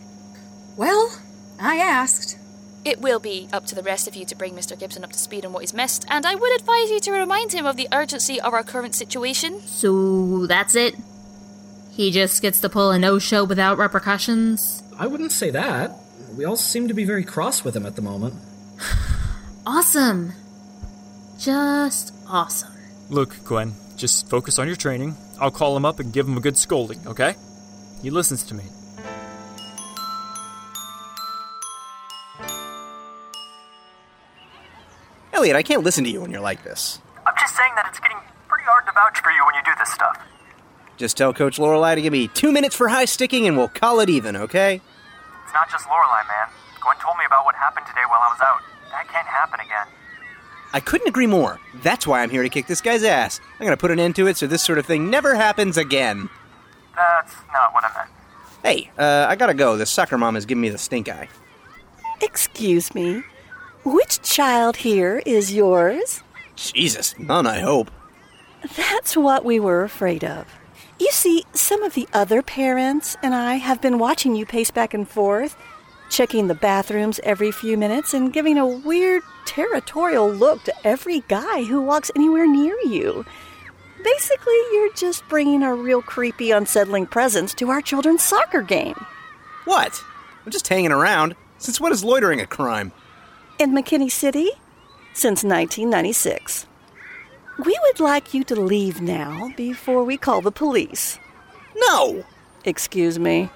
Well, 0.79 1.15
I 1.61 1.77
asked. 1.77 2.39
It 2.87 3.01
will 3.01 3.19
be 3.19 3.49
up 3.53 3.67
to 3.67 3.75
the 3.75 3.83
rest 3.83 4.07
of 4.07 4.15
you 4.15 4.25
to 4.27 4.37
bring 4.37 4.55
Mr. 4.55 4.79
Gibson 4.79 5.03
up 5.03 5.11
to 5.11 5.19
speed 5.19 5.45
on 5.45 5.53
what 5.53 5.65
he's 5.65 5.75
missed, 5.75 6.07
and 6.09 6.25
I 6.25 6.37
would 6.37 6.61
advise 6.61 6.89
you 6.89 7.01
to 7.01 7.11
remind 7.11 7.53
him 7.53 7.67
of 7.67 7.77
the 7.77 7.89
urgency 7.91 8.41
of 8.41 8.55
our 8.55 8.63
current 8.63 8.95
situation. 8.95 9.61
So 9.63 10.47
that's 10.47 10.77
it? 10.77 10.95
He 11.91 12.13
just 12.13 12.41
gets 12.41 12.61
to 12.61 12.69
pull 12.69 12.93
a 12.93 12.99
no 13.01 13.19
show 13.19 13.43
without 13.43 13.77
repercussions? 13.77 14.85
I 14.97 15.09
wouldn't 15.09 15.33
say 15.33 15.51
that. 15.51 15.97
We 16.37 16.45
all 16.45 16.55
seem 16.55 16.87
to 16.87 16.95
be 16.95 17.05
very 17.05 17.25
cross 17.25 17.65
with 17.65 17.75
him 17.75 17.87
at 17.87 17.97
the 17.97 18.03
moment. 18.03 18.35
Awesome. 19.69 20.33
Just 21.41 22.15
Awesome. 22.29 22.73
Look, 23.11 23.45
Gwen, 23.45 23.75
just 23.97 24.31
focus 24.31 24.61
on 24.61 24.69
your 24.69 24.77
training. 24.77 25.17
I'll 25.41 25.51
call 25.51 25.77
him 25.77 25.85
up 25.85 25.99
and 25.99 26.13
give 26.13 26.29
him 26.29 26.37
a 26.37 26.41
good 26.41 26.57
scolding, 26.57 27.05
okay? 27.05 27.35
He 28.01 28.11
listens 28.11 28.45
to 28.45 28.55
me. 28.55 28.63
Elliot, 35.37 35.55
I 35.55 35.63
can't 35.63 35.85
listen 35.85 36.03
to 36.05 36.11
you 36.11 36.23
when 36.23 36.31
you're 36.31 36.41
like 36.41 36.65
this. 36.65 36.99
I'm 37.27 37.35
just 37.39 37.55
saying 37.55 37.73
that 37.77 37.87
it's 37.91 38.01
getting 38.01 38.17
pretty 38.49 38.65
hard 38.65 38.87
to 38.87 38.93
vouch 38.93 39.21
for 39.21 39.31
you 39.31 39.45
when 39.45 39.55
you 39.55 39.61
do 39.67 39.73
this 39.79 39.93
stuff. 39.93 40.19
Just 40.97 41.19
tell 41.19 41.35
Coach 41.35 41.59
Lorelei 41.59 41.95
to 41.95 42.01
give 42.01 42.11
me 42.13 42.27
two 42.29 42.51
minutes 42.51 42.75
for 42.75 42.89
high 42.89 43.05
sticking 43.05 43.47
and 43.47 43.55
we'll 43.55 43.69
call 43.69 44.01
it 44.01 44.09
even, 44.09 44.35
okay? 44.35 44.81
It's 45.45 45.53
not 45.53 45.71
just 45.71 45.87
Lorelei, 45.87 46.23
man. 46.27 46.49
Gwen 46.81 46.97
told 47.03 47.19
me 47.19 47.25
about 47.27 47.45
what 47.45 47.55
happened 47.55 47.85
today 47.87 48.01
while 48.09 48.21
I 48.23 48.33
was 48.33 48.41
out. 48.41 48.63
That 48.93 49.09
can't 49.13 49.27
happen 49.27 49.61
again. 49.61 49.87
I 50.73 50.81
couldn't 50.81 51.07
agree 51.07 51.27
more. 51.27 51.61
That's 51.83 52.07
why 52.07 52.23
I'm 52.23 52.31
here 52.31 52.43
to 52.43 52.49
kick 52.49 52.67
this 52.67 52.81
guy's 52.81 53.03
ass. 53.03 53.39
I'm 53.61 53.67
gonna 53.67 53.77
put 53.77 53.91
an 53.91 54.01
end 54.01 54.17
to 54.17 54.27
it 54.29 54.39
so 54.39 54.47
this 54.47 54.63
sort 54.63 54.79
of 54.79 54.87
thing 54.87 55.11
never 55.11 55.35
happens 55.35 55.77
again. 55.77 56.31
That's 56.95 57.35
not 57.53 57.75
what 57.75 57.85
I 57.85 57.93
meant. 57.95 58.11
Hey, 58.63 58.91
uh, 58.97 59.27
I 59.29 59.37
gotta 59.37 59.53
go. 59.53 59.77
The 59.77 59.85
soccer 59.85 60.17
mom 60.17 60.35
is 60.35 60.47
giving 60.47 60.63
me 60.63 60.71
the 60.71 60.79
stink 60.79 61.11
eye. 61.11 61.29
Excuse 62.23 62.95
me. 62.95 63.23
Which 63.87 64.21
child 64.23 64.79
here 64.79 65.23
is 65.25 65.55
yours? 65.55 66.25
Jesus, 66.57 67.17
none, 67.21 67.47
I 67.47 67.61
hope. 67.61 67.89
That's 68.77 69.17
what 69.17 69.45
we 69.45 69.61
were 69.61 69.85
afraid 69.85 70.25
of. 70.25 70.45
You 70.99 71.13
see, 71.13 71.45
some 71.53 71.85
of 71.85 71.95
the 71.95 72.09
other 72.13 72.43
parents 72.43 73.17
and 73.23 73.33
I 73.33 73.55
have 73.55 73.81
been 73.81 74.01
watching 74.01 74.35
you 74.35 74.45
pace 74.45 74.73
back 74.73 74.93
and 74.93 75.09
forth, 75.09 75.57
checking 76.11 76.49
the 76.49 76.55
bathrooms 76.57 77.21
every 77.23 77.53
few 77.53 77.79
minutes 77.79 78.13
and 78.13 78.33
giving 78.33 78.59
a 78.59 78.67
weird 78.67 79.23
territorial 79.45 80.33
look 80.33 80.65
to 80.65 80.75
every 80.85 81.21
guy 81.29 81.63
who 81.63 81.81
walks 81.81 82.11
anywhere 82.17 82.49
near 82.49 82.77
you. 82.87 83.25
Basically, 84.03 84.59
you're 84.73 84.95
just 84.95 85.29
bringing 85.29 85.63
a 85.63 85.73
real 85.73 86.03
creepy, 86.03 86.51
unsettling 86.51 87.07
presence 87.07 87.55
to 87.55 87.71
our 87.71 87.83
children's 87.83 88.25
soccer 88.25 88.63
game. 88.63 88.97
What? 89.65 90.03
I'm 90.45 90.51
just 90.51 90.67
hanging 90.67 90.91
around. 90.91 91.37
Since 91.59 91.81
when 91.81 91.93
is 91.93 92.03
loitering 92.03 92.41
a 92.41 92.49
crime? 92.49 92.91
In 93.59 93.73
McKinney 93.73 94.11
City? 94.11 94.51
Since 95.15 95.43
1996. 95.43 96.67
We 97.65 97.79
would 97.85 98.01
like 98.01 98.35
you 98.35 98.45
to 98.45 98.55
leave 98.55 99.01
now 99.01 99.51
before 99.57 100.05
we 100.05 100.19
call 100.19 100.43
the 100.43 100.53
police. 100.53 101.19
No! 101.75 102.23
Excuse 102.67 103.19
me. 103.19 103.49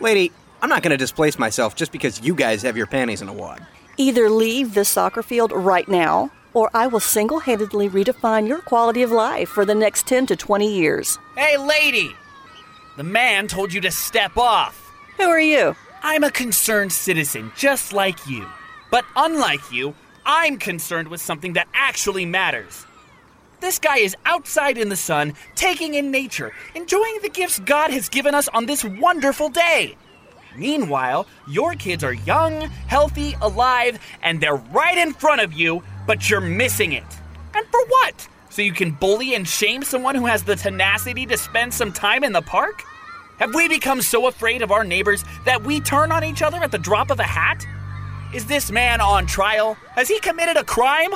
Lady, 0.00 0.32
I'm 0.60 0.68
not 0.68 0.82
gonna 0.82 0.98
displace 0.98 1.38
myself 1.38 1.74
just 1.74 1.92
because 1.92 2.20
you 2.20 2.34
guys 2.34 2.60
have 2.60 2.76
your 2.76 2.86
panties 2.86 3.22
in 3.22 3.28
a 3.28 3.32
wad. 3.32 3.66
Either 3.96 4.28
leave 4.28 4.74
the 4.74 4.84
soccer 4.84 5.22
field 5.22 5.50
right 5.52 5.88
now, 5.88 6.30
or 6.52 6.68
I 6.74 6.86
will 6.86 7.00
single 7.00 7.38
handedly 7.40 7.88
redefine 7.88 8.46
your 8.46 8.60
quality 8.60 9.02
of 9.02 9.10
life 9.10 9.48
for 9.48 9.64
the 9.64 9.74
next 9.74 10.06
10 10.06 10.26
to 10.26 10.36
20 10.36 10.70
years. 10.70 11.18
Hey, 11.36 11.56
lady! 11.56 12.10
The 12.98 13.02
man 13.02 13.48
told 13.48 13.72
you 13.72 13.80
to 13.80 13.90
step 13.90 14.36
off. 14.36 14.92
Who 15.16 15.24
are 15.24 15.40
you? 15.40 15.74
I'm 16.02 16.22
a 16.22 16.30
concerned 16.30 16.92
citizen, 16.92 17.50
just 17.56 17.94
like 17.94 18.26
you. 18.26 18.46
But 18.90 19.04
unlike 19.16 19.72
you, 19.72 19.94
I'm 20.24 20.58
concerned 20.58 21.08
with 21.08 21.20
something 21.20 21.54
that 21.54 21.68
actually 21.74 22.26
matters. 22.26 22.84
This 23.60 23.78
guy 23.78 23.98
is 23.98 24.14
outside 24.24 24.78
in 24.78 24.88
the 24.88 24.96
sun, 24.96 25.34
taking 25.56 25.94
in 25.94 26.10
nature, 26.10 26.52
enjoying 26.74 27.18
the 27.22 27.28
gifts 27.28 27.58
God 27.58 27.90
has 27.90 28.08
given 28.08 28.34
us 28.34 28.48
on 28.48 28.66
this 28.66 28.84
wonderful 28.84 29.48
day. 29.48 29.96
Meanwhile, 30.56 31.26
your 31.48 31.74
kids 31.74 32.04
are 32.04 32.12
young, 32.12 32.60
healthy, 32.86 33.36
alive, 33.42 33.98
and 34.22 34.40
they're 34.40 34.56
right 34.56 34.96
in 34.96 35.12
front 35.12 35.40
of 35.40 35.52
you, 35.52 35.82
but 36.06 36.30
you're 36.30 36.40
missing 36.40 36.92
it. 36.92 37.04
And 37.54 37.66
for 37.66 37.84
what? 37.86 38.28
So 38.50 38.62
you 38.62 38.72
can 38.72 38.92
bully 38.92 39.34
and 39.34 39.46
shame 39.46 39.82
someone 39.82 40.14
who 40.14 40.26
has 40.26 40.44
the 40.44 40.56
tenacity 40.56 41.26
to 41.26 41.36
spend 41.36 41.74
some 41.74 41.92
time 41.92 42.24
in 42.24 42.32
the 42.32 42.42
park? 42.42 42.82
Have 43.38 43.54
we 43.54 43.68
become 43.68 44.02
so 44.02 44.26
afraid 44.26 44.62
of 44.62 44.72
our 44.72 44.84
neighbors 44.84 45.24
that 45.44 45.62
we 45.62 45.80
turn 45.80 46.10
on 46.10 46.24
each 46.24 46.42
other 46.42 46.58
at 46.58 46.72
the 46.72 46.78
drop 46.78 47.10
of 47.10 47.20
a 47.20 47.24
hat? 47.24 47.64
Is 48.34 48.44
this 48.44 48.70
man 48.70 49.00
on 49.00 49.24
trial? 49.26 49.74
Has 49.94 50.06
he 50.06 50.20
committed 50.20 50.58
a 50.58 50.64
crime? 50.64 51.12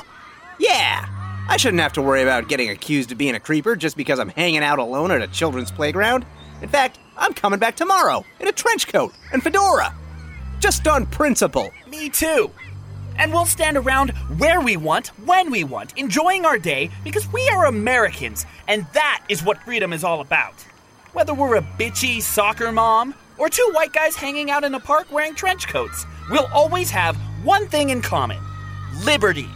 Yeah! 0.58 1.06
I 1.46 1.58
shouldn't 1.58 1.82
have 1.82 1.92
to 1.94 2.02
worry 2.02 2.22
about 2.22 2.48
getting 2.48 2.70
accused 2.70 3.12
of 3.12 3.18
being 3.18 3.34
a 3.34 3.40
creeper 3.40 3.76
just 3.76 3.98
because 3.98 4.18
I'm 4.18 4.30
hanging 4.30 4.62
out 4.62 4.78
alone 4.78 5.10
at 5.10 5.20
a 5.20 5.26
children's 5.26 5.70
playground. 5.70 6.24
In 6.62 6.70
fact, 6.70 6.98
I'm 7.18 7.34
coming 7.34 7.58
back 7.58 7.76
tomorrow 7.76 8.24
in 8.40 8.48
a 8.48 8.52
trench 8.52 8.88
coat 8.88 9.12
and 9.30 9.42
fedora. 9.42 9.94
Just 10.58 10.86
on 10.88 11.04
principle. 11.04 11.70
Me 11.86 12.08
too. 12.08 12.50
And 13.18 13.30
we'll 13.30 13.44
stand 13.44 13.76
around 13.76 14.12
where 14.38 14.62
we 14.62 14.78
want, 14.78 15.08
when 15.26 15.50
we 15.50 15.64
want, 15.64 15.92
enjoying 15.98 16.46
our 16.46 16.56
day 16.56 16.88
because 17.04 17.30
we 17.30 17.46
are 17.50 17.66
Americans, 17.66 18.46
and 18.68 18.86
that 18.94 19.22
is 19.28 19.44
what 19.44 19.62
freedom 19.64 19.92
is 19.92 20.02
all 20.02 20.22
about. 20.22 20.54
Whether 21.12 21.34
we're 21.34 21.56
a 21.56 21.62
bitchy 21.62 22.22
soccer 22.22 22.72
mom 22.72 23.14
or 23.36 23.50
two 23.50 23.68
white 23.74 23.92
guys 23.92 24.16
hanging 24.16 24.50
out 24.50 24.64
in 24.64 24.74
a 24.74 24.80
park 24.80 25.12
wearing 25.12 25.34
trench 25.34 25.68
coats, 25.68 26.06
we'll 26.32 26.48
always 26.52 26.90
have 26.90 27.16
one 27.44 27.68
thing 27.68 27.90
in 27.90 28.02
common 28.02 28.38
liberty. 29.04 29.48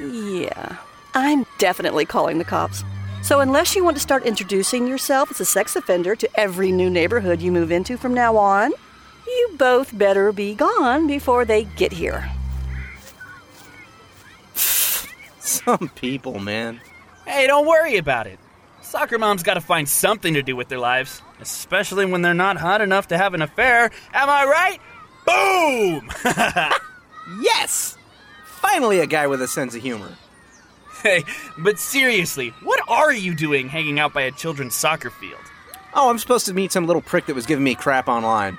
Yeah, 0.00 0.76
I'm 1.14 1.44
definitely 1.58 2.06
calling 2.06 2.38
the 2.38 2.44
cops. 2.44 2.84
So, 3.22 3.40
unless 3.40 3.76
you 3.76 3.84
want 3.84 3.96
to 3.96 4.02
start 4.02 4.24
introducing 4.24 4.86
yourself 4.86 5.30
as 5.30 5.40
a 5.40 5.44
sex 5.44 5.76
offender 5.76 6.16
to 6.16 6.28
every 6.40 6.72
new 6.72 6.90
neighborhood 6.90 7.40
you 7.40 7.52
move 7.52 7.70
into 7.70 7.96
from 7.96 8.14
now 8.14 8.36
on, 8.36 8.72
you 9.26 9.50
both 9.56 9.96
better 9.96 10.32
be 10.32 10.54
gone 10.54 11.06
before 11.06 11.44
they 11.44 11.64
get 11.64 11.92
here. 11.92 12.28
Some 14.54 15.90
people, 15.94 16.40
man. 16.40 16.80
Hey, 17.26 17.46
don't 17.46 17.66
worry 17.66 17.96
about 17.96 18.26
it. 18.26 18.40
Soccer 18.80 19.18
moms 19.18 19.44
gotta 19.44 19.60
find 19.60 19.88
something 19.88 20.34
to 20.34 20.42
do 20.42 20.56
with 20.56 20.68
their 20.68 20.80
lives, 20.80 21.22
especially 21.40 22.04
when 22.04 22.22
they're 22.22 22.34
not 22.34 22.56
hot 22.56 22.80
enough 22.80 23.08
to 23.08 23.16
have 23.16 23.34
an 23.34 23.42
affair. 23.42 23.90
Am 24.12 24.28
I 24.28 24.44
right? 24.44 24.80
Boom! 25.26 26.10
yes! 27.40 27.96
Finally, 28.44 29.00
a 29.00 29.06
guy 29.06 29.26
with 29.26 29.42
a 29.42 29.48
sense 29.48 29.74
of 29.74 29.82
humor. 29.82 30.16
Hey, 31.02 31.24
but 31.58 31.78
seriously, 31.78 32.50
what 32.62 32.80
are 32.88 33.12
you 33.12 33.34
doing 33.34 33.68
hanging 33.68 33.98
out 33.98 34.12
by 34.12 34.22
a 34.22 34.30
children's 34.30 34.74
soccer 34.74 35.10
field? 35.10 35.40
Oh, 35.94 36.08
I'm 36.08 36.18
supposed 36.18 36.46
to 36.46 36.54
meet 36.54 36.72
some 36.72 36.86
little 36.86 37.02
prick 37.02 37.26
that 37.26 37.34
was 37.34 37.44
giving 37.44 37.64
me 37.64 37.74
crap 37.74 38.08
online. 38.08 38.56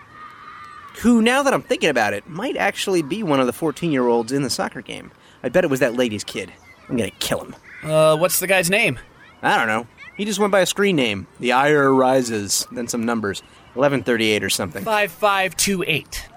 Who, 1.02 1.22
now 1.22 1.42
that 1.44 1.54
I'm 1.54 1.62
thinking 1.62 1.90
about 1.90 2.14
it, 2.14 2.28
might 2.30 2.58
actually 2.58 3.02
be 3.02 3.24
one 3.24 3.40
of 3.40 3.48
the 3.48 3.54
14 3.54 3.92
year 3.92 4.08
olds 4.08 4.32
in 4.32 4.44
the 4.44 4.50
soccer 4.50 4.82
game. 4.82 5.12
I 5.42 5.50
bet 5.50 5.64
it 5.64 5.70
was 5.70 5.80
that 5.80 5.96
lady's 5.96 6.24
kid. 6.24 6.52
I'm 6.90 6.98
gonna 6.98 7.12
kill 7.12 7.44
him. 7.44 7.56
Uh, 7.82 8.18
what's 8.18 8.40
the 8.40 8.48
guy's 8.48 8.70
name? 8.70 9.00
I 9.42 9.58
don't 9.58 9.68
know. 9.68 9.88
He 10.16 10.26
just 10.26 10.40
went 10.40 10.52
by 10.52 10.60
a 10.60 10.66
screen 10.66 10.96
name. 10.96 11.28
The 11.40 11.54
ire 11.54 11.94
rises, 11.94 12.68
then 12.72 12.88
some 12.88 13.06
numbers. 13.06 13.42
1138 13.74 14.44
or 14.44 14.50
something. 14.50 14.84
5528. 14.84 16.28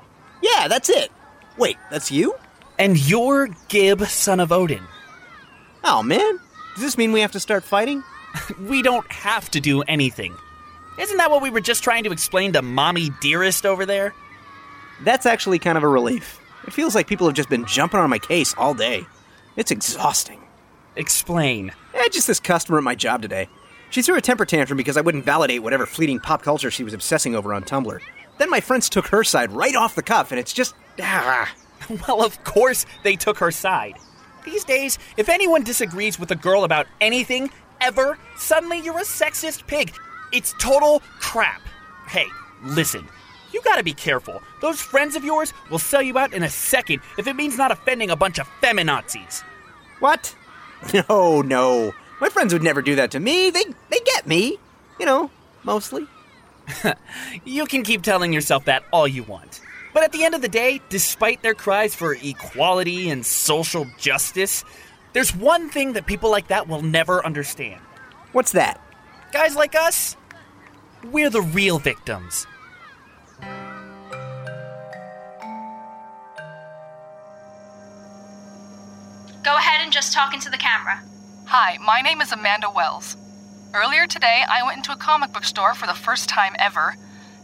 Yeah, 0.42 0.68
that's 0.68 0.88
it. 0.88 1.10
Wait, 1.56 1.76
that's 1.90 2.10
you? 2.10 2.34
And 2.78 2.98
you're 3.08 3.48
Gib, 3.68 4.02
son 4.06 4.40
of 4.40 4.52
Odin. 4.52 4.82
Oh, 5.84 6.02
man. 6.02 6.40
Does 6.74 6.82
this 6.82 6.98
mean 6.98 7.12
we 7.12 7.20
have 7.20 7.32
to 7.32 7.40
start 7.40 7.64
fighting? 7.64 8.02
we 8.68 8.82
don't 8.82 9.10
have 9.10 9.50
to 9.52 9.60
do 9.60 9.82
anything. 9.82 10.34
Isn't 10.98 11.16
that 11.18 11.30
what 11.30 11.42
we 11.42 11.50
were 11.50 11.60
just 11.60 11.82
trying 11.82 12.04
to 12.04 12.12
explain 12.12 12.52
to 12.54 12.62
Mommy 12.62 13.10
Dearest 13.20 13.66
over 13.66 13.86
there? 13.86 14.14
That's 15.04 15.26
actually 15.26 15.58
kind 15.58 15.76
of 15.76 15.84
a 15.84 15.88
relief. 15.88 16.40
It 16.66 16.72
feels 16.72 16.94
like 16.94 17.06
people 17.06 17.26
have 17.26 17.36
just 17.36 17.48
been 17.48 17.66
jumping 17.66 18.00
on 18.00 18.10
my 18.10 18.18
case 18.18 18.54
all 18.56 18.74
day. 18.74 19.06
It's 19.56 19.70
exhausting. 19.70 20.40
Explain. 20.96 21.72
Eh, 21.94 22.08
just 22.10 22.26
this 22.26 22.40
customer 22.40 22.78
at 22.78 22.84
my 22.84 22.94
job 22.94 23.22
today. 23.22 23.48
She 23.90 24.02
threw 24.02 24.16
a 24.16 24.20
temper 24.20 24.44
tantrum 24.44 24.76
because 24.76 24.96
I 24.96 25.00
wouldn't 25.00 25.24
validate 25.24 25.62
whatever 25.62 25.86
fleeting 25.86 26.18
pop 26.18 26.42
culture 26.42 26.70
she 26.70 26.84
was 26.84 26.94
obsessing 26.94 27.34
over 27.34 27.54
on 27.54 27.62
Tumblr. 27.62 28.00
Then 28.38 28.50
my 28.50 28.60
friends 28.60 28.88
took 28.88 29.08
her 29.08 29.24
side 29.24 29.52
right 29.52 29.74
off 29.74 29.94
the 29.94 30.02
cuff, 30.02 30.30
and 30.32 30.38
it's 30.38 30.52
just. 30.52 30.74
Ah. 31.00 31.52
Well, 32.08 32.24
of 32.24 32.42
course 32.42 32.84
they 33.04 33.14
took 33.14 33.38
her 33.38 33.52
side. 33.52 33.94
These 34.44 34.64
days, 34.64 34.98
if 35.16 35.28
anyone 35.28 35.62
disagrees 35.62 36.18
with 36.18 36.30
a 36.32 36.34
girl 36.34 36.64
about 36.64 36.86
anything, 37.00 37.50
ever, 37.80 38.18
suddenly 38.36 38.78
you're 38.80 38.98
a 38.98 39.02
sexist 39.02 39.66
pig. 39.68 39.94
It's 40.32 40.54
total 40.58 41.02
crap. 41.20 41.60
Hey, 42.08 42.26
listen. 42.64 43.06
You 43.52 43.60
gotta 43.62 43.84
be 43.84 43.92
careful. 43.92 44.42
Those 44.60 44.80
friends 44.80 45.14
of 45.14 45.24
yours 45.24 45.52
will 45.70 45.78
sell 45.78 46.02
you 46.02 46.18
out 46.18 46.32
in 46.32 46.42
a 46.42 46.50
second 46.50 47.00
if 47.18 47.26
it 47.26 47.36
means 47.36 47.56
not 47.56 47.70
offending 47.70 48.10
a 48.10 48.16
bunch 48.16 48.38
of 48.38 48.48
feminazis. 48.60 49.42
What? 50.00 50.34
No, 50.92 51.40
no. 51.42 51.92
My 52.20 52.28
friends 52.28 52.52
would 52.52 52.62
never 52.62 52.82
do 52.82 52.96
that 52.96 53.10
to 53.12 53.20
me. 53.20 53.50
They 53.50 53.64
they 53.90 54.00
get 54.04 54.26
me. 54.26 54.58
You 54.98 55.06
know, 55.06 55.30
mostly. 55.62 56.06
you 57.44 57.66
can 57.66 57.82
keep 57.82 58.02
telling 58.02 58.32
yourself 58.32 58.64
that 58.66 58.84
all 58.92 59.06
you 59.06 59.22
want. 59.22 59.60
But 59.94 60.02
at 60.02 60.12
the 60.12 60.24
end 60.24 60.34
of 60.34 60.42
the 60.42 60.48
day, 60.48 60.80
despite 60.88 61.42
their 61.42 61.54
cries 61.54 61.94
for 61.94 62.14
equality 62.14 63.08
and 63.08 63.24
social 63.24 63.86
justice, 63.98 64.64
there's 65.12 65.34
one 65.34 65.70
thing 65.70 65.94
that 65.94 66.06
people 66.06 66.30
like 66.30 66.48
that 66.48 66.68
will 66.68 66.82
never 66.82 67.24
understand. 67.24 67.80
What's 68.32 68.52
that? 68.52 68.80
Guys 69.32 69.56
like 69.56 69.74
us, 69.74 70.16
we're 71.10 71.30
the 71.30 71.40
real 71.40 71.78
victims. 71.78 72.46
Go 79.42 79.56
ahead 79.56 79.80
and 79.80 79.92
just 79.92 80.12
talk 80.12 80.34
into 80.34 80.50
the 80.50 80.58
camera. 80.58 81.00
Hi, 81.46 81.78
my 81.80 82.00
name 82.00 82.20
is 82.20 82.32
Amanda 82.32 82.68
Wells. 82.68 83.16
Earlier 83.74 84.06
today, 84.06 84.42
I 84.48 84.62
went 84.62 84.78
into 84.78 84.92
a 84.92 84.96
comic 84.96 85.32
book 85.32 85.44
store 85.44 85.74
for 85.74 85.86
the 85.86 85.94
first 85.94 86.28
time 86.28 86.54
ever, 86.58 86.96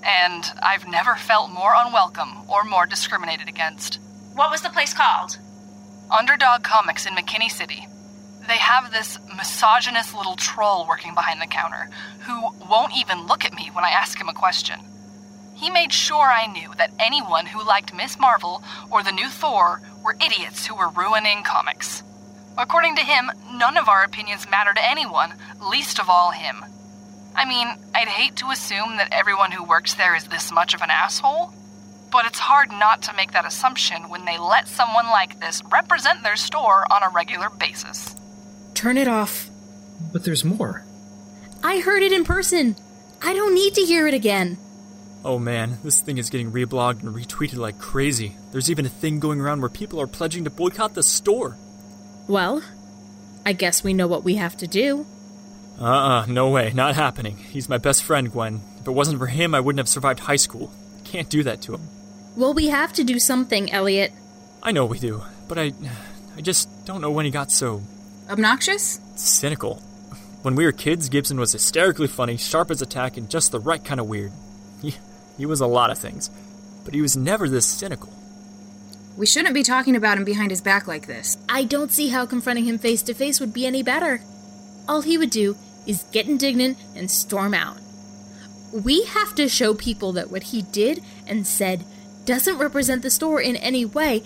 and 0.02 0.44
I've 0.62 0.88
never 0.88 1.16
felt 1.16 1.50
more 1.50 1.74
unwelcome 1.76 2.44
or 2.48 2.64
more 2.64 2.86
discriminated 2.86 3.48
against. 3.48 3.98
What 4.34 4.50
was 4.50 4.62
the 4.62 4.70
place 4.70 4.94
called? 4.94 5.38
Underdog 6.10 6.62
Comics 6.62 7.06
in 7.06 7.14
McKinney 7.14 7.50
City. 7.50 7.86
They 8.48 8.58
have 8.58 8.90
this 8.90 9.18
misogynist 9.36 10.14
little 10.14 10.36
troll 10.36 10.86
working 10.88 11.14
behind 11.14 11.40
the 11.40 11.46
counter 11.46 11.88
who 12.20 12.50
won't 12.68 12.96
even 12.96 13.26
look 13.26 13.44
at 13.44 13.54
me 13.54 13.70
when 13.72 13.84
I 13.84 13.90
ask 13.90 14.20
him 14.20 14.28
a 14.28 14.34
question. 14.34 14.80
He 15.54 15.70
made 15.70 15.92
sure 15.92 16.32
I 16.32 16.46
knew 16.46 16.72
that 16.78 16.92
anyone 16.98 17.46
who 17.46 17.66
liked 17.66 17.94
Miss 17.94 18.18
Marvel 18.18 18.62
or 18.90 19.02
the 19.02 19.12
new 19.12 19.28
Thor 19.28 19.82
were 20.02 20.16
idiots 20.24 20.66
who 20.66 20.74
were 20.74 20.88
ruining 20.88 21.42
comics. 21.44 22.02
According 22.58 22.96
to 22.96 23.02
him, 23.02 23.30
none 23.52 23.76
of 23.76 23.88
our 23.88 24.04
opinions 24.04 24.48
matter 24.50 24.72
to 24.74 24.90
anyone, 24.90 25.32
least 25.70 25.98
of 25.98 26.08
all 26.08 26.30
him. 26.30 26.64
I 27.34 27.46
mean, 27.46 27.68
I'd 27.94 28.08
hate 28.08 28.36
to 28.36 28.50
assume 28.50 28.96
that 28.98 29.12
everyone 29.12 29.52
who 29.52 29.64
works 29.64 29.94
there 29.94 30.14
is 30.14 30.24
this 30.24 30.52
much 30.52 30.74
of 30.74 30.82
an 30.82 30.90
asshole, 30.90 31.52
but 32.10 32.26
it's 32.26 32.38
hard 32.38 32.70
not 32.70 33.02
to 33.02 33.16
make 33.16 33.32
that 33.32 33.46
assumption 33.46 34.10
when 34.10 34.26
they 34.26 34.38
let 34.38 34.68
someone 34.68 35.06
like 35.06 35.40
this 35.40 35.62
represent 35.72 36.22
their 36.22 36.36
store 36.36 36.84
on 36.92 37.02
a 37.02 37.08
regular 37.14 37.48
basis. 37.48 38.14
Turn 38.74 38.98
it 38.98 39.08
off. 39.08 39.48
But 40.12 40.24
there's 40.24 40.44
more. 40.44 40.84
I 41.64 41.80
heard 41.80 42.02
it 42.02 42.12
in 42.12 42.24
person. 42.24 42.76
I 43.22 43.32
don't 43.32 43.54
need 43.54 43.74
to 43.74 43.82
hear 43.82 44.06
it 44.06 44.14
again. 44.14 44.58
Oh 45.24 45.38
man, 45.38 45.78
this 45.84 46.00
thing 46.00 46.18
is 46.18 46.28
getting 46.28 46.50
reblogged 46.50 47.02
and 47.02 47.14
retweeted 47.14 47.56
like 47.56 47.78
crazy. 47.78 48.36
There's 48.50 48.70
even 48.70 48.84
a 48.84 48.90
thing 48.90 49.20
going 49.20 49.40
around 49.40 49.60
where 49.60 49.70
people 49.70 50.00
are 50.00 50.08
pledging 50.08 50.44
to 50.44 50.50
boycott 50.50 50.94
the 50.94 51.02
store. 51.02 51.56
Well, 52.28 52.62
I 53.44 53.52
guess 53.52 53.82
we 53.84 53.92
know 53.94 54.06
what 54.06 54.24
we 54.24 54.36
have 54.36 54.56
to 54.58 54.66
do. 54.66 55.06
Uh 55.80 55.84
uh 55.84 56.26
no 56.26 56.50
way, 56.50 56.72
not 56.74 56.94
happening. 56.94 57.36
He's 57.36 57.68
my 57.68 57.78
best 57.78 58.02
friend, 58.04 58.30
Gwen. 58.30 58.60
If 58.80 58.86
it 58.86 58.92
wasn't 58.92 59.18
for 59.18 59.26
him, 59.26 59.54
I 59.54 59.60
wouldn't 59.60 59.78
have 59.80 59.88
survived 59.88 60.20
high 60.20 60.36
school. 60.36 60.72
Can't 61.04 61.28
do 61.28 61.42
that 61.42 61.62
to 61.62 61.74
him. 61.74 61.88
Well, 62.36 62.54
we 62.54 62.68
have 62.68 62.92
to 62.94 63.04
do 63.04 63.18
something, 63.18 63.70
Elliot. 63.70 64.12
I 64.62 64.72
know 64.72 64.86
we 64.86 64.98
do, 64.98 65.22
but 65.48 65.58
I. 65.58 65.72
I 66.34 66.40
just 66.40 66.86
don't 66.86 67.02
know 67.02 67.10
when 67.10 67.26
he 67.26 67.30
got 67.30 67.50
so. 67.50 67.82
Obnoxious? 68.30 69.00
cynical. 69.16 69.76
When 70.42 70.54
we 70.54 70.64
were 70.64 70.72
kids, 70.72 71.08
Gibson 71.08 71.38
was 71.38 71.52
hysterically 71.52 72.08
funny, 72.08 72.36
sharp 72.36 72.70
as 72.70 72.80
a 72.82 72.86
tack, 72.86 73.16
and 73.16 73.28
just 73.28 73.52
the 73.52 73.60
right 73.60 73.84
kind 73.84 74.00
of 74.00 74.08
weird. 74.08 74.32
He, 74.80 74.94
he 75.36 75.46
was 75.46 75.60
a 75.60 75.66
lot 75.66 75.90
of 75.90 75.98
things, 75.98 76.30
but 76.84 76.94
he 76.94 77.02
was 77.02 77.16
never 77.16 77.48
this 77.48 77.66
cynical. 77.66 78.12
We 79.16 79.26
shouldn't 79.26 79.54
be 79.54 79.62
talking 79.62 79.94
about 79.94 80.16
him 80.16 80.24
behind 80.24 80.50
his 80.50 80.60
back 80.62 80.88
like 80.88 81.06
this. 81.06 81.36
I 81.54 81.64
don't 81.64 81.92
see 81.92 82.08
how 82.08 82.24
confronting 82.24 82.64
him 82.64 82.78
face 82.78 83.02
to 83.02 83.12
face 83.12 83.38
would 83.38 83.52
be 83.52 83.66
any 83.66 83.82
better. 83.82 84.22
All 84.88 85.02
he 85.02 85.18
would 85.18 85.28
do 85.28 85.54
is 85.86 86.06
get 86.10 86.26
indignant 86.26 86.78
and 86.96 87.10
storm 87.10 87.52
out. 87.52 87.76
We 88.72 89.04
have 89.04 89.34
to 89.34 89.50
show 89.50 89.74
people 89.74 90.12
that 90.12 90.30
what 90.30 90.44
he 90.44 90.62
did 90.62 91.02
and 91.26 91.46
said 91.46 91.84
doesn't 92.24 92.56
represent 92.56 93.02
the 93.02 93.10
store 93.10 93.38
in 93.38 93.56
any 93.56 93.84
way, 93.84 94.22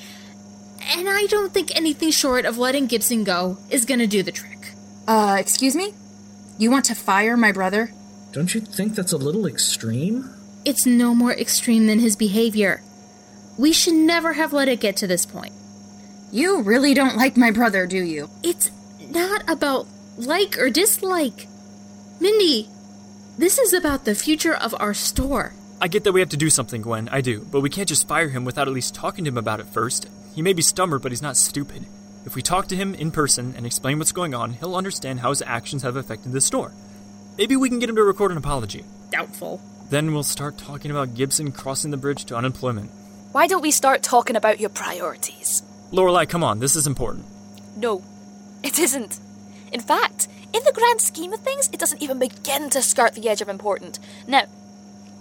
and 0.81 1.09
I 1.09 1.27
don't 1.27 1.53
think 1.53 1.75
anything 1.75 2.13
short 2.13 2.45
of 2.45 2.59
letting 2.59 2.87
Gibson 2.87 3.25
go 3.25 3.59
is 3.71 3.85
gonna 3.87 4.07
do 4.07 4.23
the 4.23 4.31
trick. 4.31 4.75
Uh, 5.09 5.37
excuse 5.41 5.75
me? 5.75 5.95
You 6.59 6.71
want 6.71 6.85
to 6.85 6.95
fire 6.95 7.37
my 7.37 7.51
brother? 7.51 7.91
Don't 8.31 8.55
you 8.55 8.61
think 8.61 8.95
that's 8.95 9.13
a 9.13 9.19
little 9.19 9.47
extreme? 9.47 10.31
It's 10.65 10.87
no 10.87 11.13
more 11.13 11.33
extreme 11.33 11.89
than 11.89 11.99
his 11.99 12.15
behavior. 12.15 12.83
We 13.59 13.73
should 13.73 13.95
never 13.95 14.35
have 14.35 14.53
let 14.53 14.69
it 14.69 14.79
get 14.79 14.97
to 14.99 15.09
this 15.09 15.27
point. 15.27 15.53
You 16.33 16.63
really 16.63 16.93
don't 16.93 17.17
like 17.17 17.37
my 17.37 17.51
brother, 17.51 17.87
do 17.87 18.03
you? 18.03 18.29
It's 18.43 18.71
not 19.01 19.49
about 19.49 19.87
like 20.17 20.59
or 20.59 20.71
dislike. 20.71 21.47
Mindy, 22.21 22.69
this 23.39 23.59
is 23.59 23.73
about 23.73 24.05
the 24.05 24.15
future 24.15 24.55
of 24.55 24.75
our 24.81 24.95
store. 24.95 25.55
I 25.81 25.89
get 25.89 26.05
that 26.05 26.13
we 26.13 26.21
have 26.21 26.31
to 26.31 26.37
do 26.37 26.51
something, 26.51 26.83
Gwen, 26.83 27.09
I 27.11 27.21
do, 27.21 27.47
but 27.51 27.61
we 27.61 27.71
can't 27.71 27.89
just 27.89 28.09
fire 28.09 28.31
him 28.31 28.45
without 28.45 28.67
at 28.67 28.75
least 28.75 28.95
talking 28.95 29.25
to 29.25 29.29
him 29.29 29.39
about 29.39 29.61
it 29.61 29.67
first. 29.67 30.09
He 30.35 30.43
may 30.43 30.53
be 30.53 30.63
stubborn, 30.63 31.01
but 31.01 31.13
he's 31.13 31.23
not 31.23 31.37
stupid. 31.37 31.87
If 32.25 32.35
we 32.35 32.43
talk 32.43 32.67
to 32.69 32.77
him 32.77 32.95
in 32.95 33.11
person 33.13 33.55
and 33.57 33.65
explain 33.65 33.99
what's 33.99 34.13
going 34.13 34.35
on, 34.35 34.55
he'll 34.55 34.75
understand 34.75 35.21
how 35.21 35.29
his 35.29 35.43
actions 35.43 35.83
have 35.83 35.97
affected 35.97 36.33
the 36.33 36.41
store. 36.41 36.73
Maybe 37.39 37.55
we 37.55 37.69
can 37.69 37.79
get 37.79 37.91
him 37.91 37.97
to 37.97 38.03
record 38.03 38.33
an 38.33 38.39
apology. 38.39 38.85
Doubtful. 39.13 39.61
Then 39.91 40.13
we'll 40.13 40.25
start 40.25 40.59
talking 40.59 40.91
about 40.91 41.15
Gibson 41.15 41.53
crossing 41.53 41.93
the 41.93 41.97
bridge 41.97 42.25
to 42.25 42.37
unemployment. 42.37 42.91
Why 43.33 43.47
don't 43.47 43.63
we 43.63 43.71
start 43.71 44.03
talking 44.03 44.35
about 44.35 44.59
your 44.59 44.71
priorities? 44.71 45.63
Lorelei, 45.93 46.27
come 46.27 46.43
on, 46.43 46.59
this 46.59 46.77
is 46.77 46.87
important. 46.87 47.25
No, 47.77 48.03
it 48.63 48.79
isn't. 48.79 49.21
In 49.73 49.81
fact, 49.81 50.29
in 50.53 50.63
the 50.65 50.73
grand 50.73 51.01
scheme 51.01 51.33
of 51.33 51.41
things, 51.41 51.69
it 51.73 51.79
doesn't 51.79 52.03
even 52.03 52.19
begin 52.19 52.71
to 52.71 52.83
skirt 52.83 53.15
the 53.15 53.29
edge 53.29 53.41
of 53.41 53.49
important. 53.49 53.99
Now, 54.27 54.45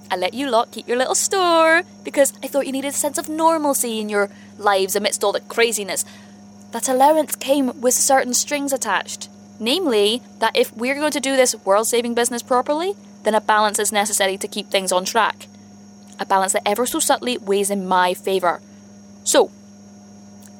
I 0.10 0.16
let 0.16 0.34
you 0.34 0.50
lot 0.50 0.72
keep 0.72 0.88
your 0.88 0.98
little 0.98 1.16
store 1.16 1.84
because 2.04 2.34
I 2.44 2.48
thought 2.48 2.66
you 2.66 2.72
needed 2.72 2.90
a 2.90 2.94
sense 2.94 3.18
of 3.18 3.28
normalcy 3.28 4.00
in 4.00 4.10
your 4.10 4.30
lives 4.58 4.96
amidst 4.96 5.24
all 5.24 5.32
the 5.32 5.40
craziness. 5.42 6.06
That 6.72 6.88
allowance 6.88 7.36
came 7.36 7.82
with 7.82 7.94
certain 7.94 8.34
strings 8.34 8.72
attached. 8.72 9.30
Namely, 9.60 10.22
that 10.40 10.56
if 10.56 10.76
we're 10.76 10.96
going 10.96 11.12
to 11.12 11.20
do 11.20 11.36
this 11.36 11.56
world 11.66 11.88
saving 11.88 12.14
business 12.14 12.44
properly, 12.44 12.94
then 13.24 13.34
a 13.34 13.42
balance 13.42 13.80
is 13.80 13.92
necessary 13.92 14.38
to 14.38 14.48
keep 14.48 14.68
things 14.68 14.92
on 14.92 15.06
track. 15.06 15.48
A 16.20 16.26
balance 16.26 16.54
that 16.54 16.68
ever 16.68 16.86
so 16.86 17.00
subtly 17.00 17.38
weighs 17.38 17.72
in 17.72 17.88
my 17.88 18.14
favour. 18.14 18.62
So, 19.24 19.52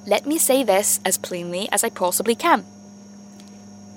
let 0.06 0.26
me 0.26 0.38
say 0.38 0.64
this 0.64 1.00
as 1.06 1.18
plainly 1.18 1.68
as 1.72 1.84
I 1.84 1.90
possibly 1.90 2.36
can. 2.36 2.66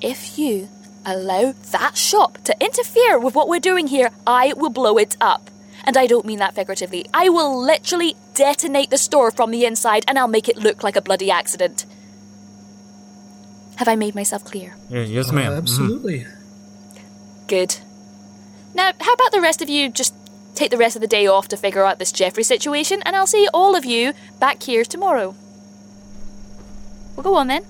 If 0.00 0.38
you 0.38 0.68
allow 1.04 1.52
that 1.70 1.96
shop 1.96 2.38
to 2.44 2.56
interfere 2.60 3.18
with 3.18 3.34
what 3.34 3.48
we're 3.48 3.60
doing 3.60 3.88
here, 3.88 4.10
I 4.26 4.52
will 4.56 4.70
blow 4.70 4.96
it 4.98 5.16
up. 5.20 5.50
And 5.84 5.96
I 5.96 6.06
don't 6.06 6.26
mean 6.26 6.38
that 6.38 6.54
figuratively. 6.54 7.06
I 7.14 7.28
will 7.28 7.58
literally 7.60 8.16
detonate 8.34 8.90
the 8.90 8.98
store 8.98 9.30
from 9.30 9.50
the 9.50 9.64
inside 9.64 10.04
and 10.06 10.18
I'll 10.18 10.28
make 10.28 10.48
it 10.48 10.56
look 10.58 10.82
like 10.82 10.96
a 10.96 11.00
bloody 11.02 11.30
accident. 11.30 11.86
Have 13.76 13.88
I 13.88 13.96
made 13.96 14.14
myself 14.14 14.44
clear? 14.44 14.76
Yeah, 14.90 15.02
yes, 15.02 15.30
Uh, 15.30 15.34
ma'am. 15.34 15.52
absolutely. 15.52 16.26
Good. 17.46 17.76
Now, 18.74 18.92
how 19.00 19.12
about 19.14 19.32
the 19.32 19.40
rest 19.40 19.62
of 19.62 19.68
you 19.68 19.88
just 19.88 20.14
take 20.54 20.70
the 20.70 20.76
rest 20.76 20.96
of 20.96 21.00
the 21.00 21.06
day 21.08 21.26
off 21.26 21.48
to 21.48 21.56
figure 21.56 21.84
out 21.84 21.98
this 22.00 22.10
Jeffrey 22.12 22.42
situation, 22.42 23.00
and 23.04 23.14
I'll 23.14 23.26
see 23.28 23.48
all 23.54 23.76
of 23.76 23.84
you 23.84 24.12
back 24.40 24.62
here 24.64 24.84
tomorrow. 24.84 25.36
Well, 27.18 27.24
go 27.24 27.34
on 27.34 27.48
then. 27.48 27.64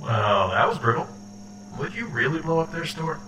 Well, 0.00 0.48
that 0.48 0.66
was 0.66 0.78
brutal. 0.78 1.06
Would 1.78 1.94
you 1.94 2.06
really 2.06 2.40
blow 2.40 2.58
up 2.58 2.72
their 2.72 2.86
store? 2.86 3.20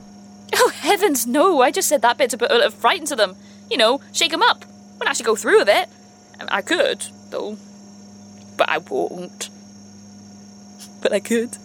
Oh, 0.55 0.73
heavens, 0.75 1.27
no! 1.27 1.61
I 1.61 1.71
just 1.71 1.87
said 1.87 2.01
that 2.01 2.17
bit 2.17 2.31
to 2.31 2.39
put 2.39 2.51
a 2.51 2.55
little 2.55 2.71
fright 2.71 3.01
into 3.01 3.15
them. 3.15 3.37
You 3.71 3.77
know, 3.77 4.01
shake 4.15 4.31
them 4.31 4.41
up. 4.41 4.65
Wouldn't 4.95 5.11
actually 5.11 5.27
go 5.27 5.37
through 5.37 5.59
with 5.59 5.69
it. 5.69 5.91
I 6.41 6.59
I 6.59 6.63
could, 6.63 7.05
though. 7.29 7.59
But 8.57 8.71
I 8.71 8.79
won't. 8.79 9.51
But 11.03 11.13
I 11.13 11.21
could. 11.21 11.59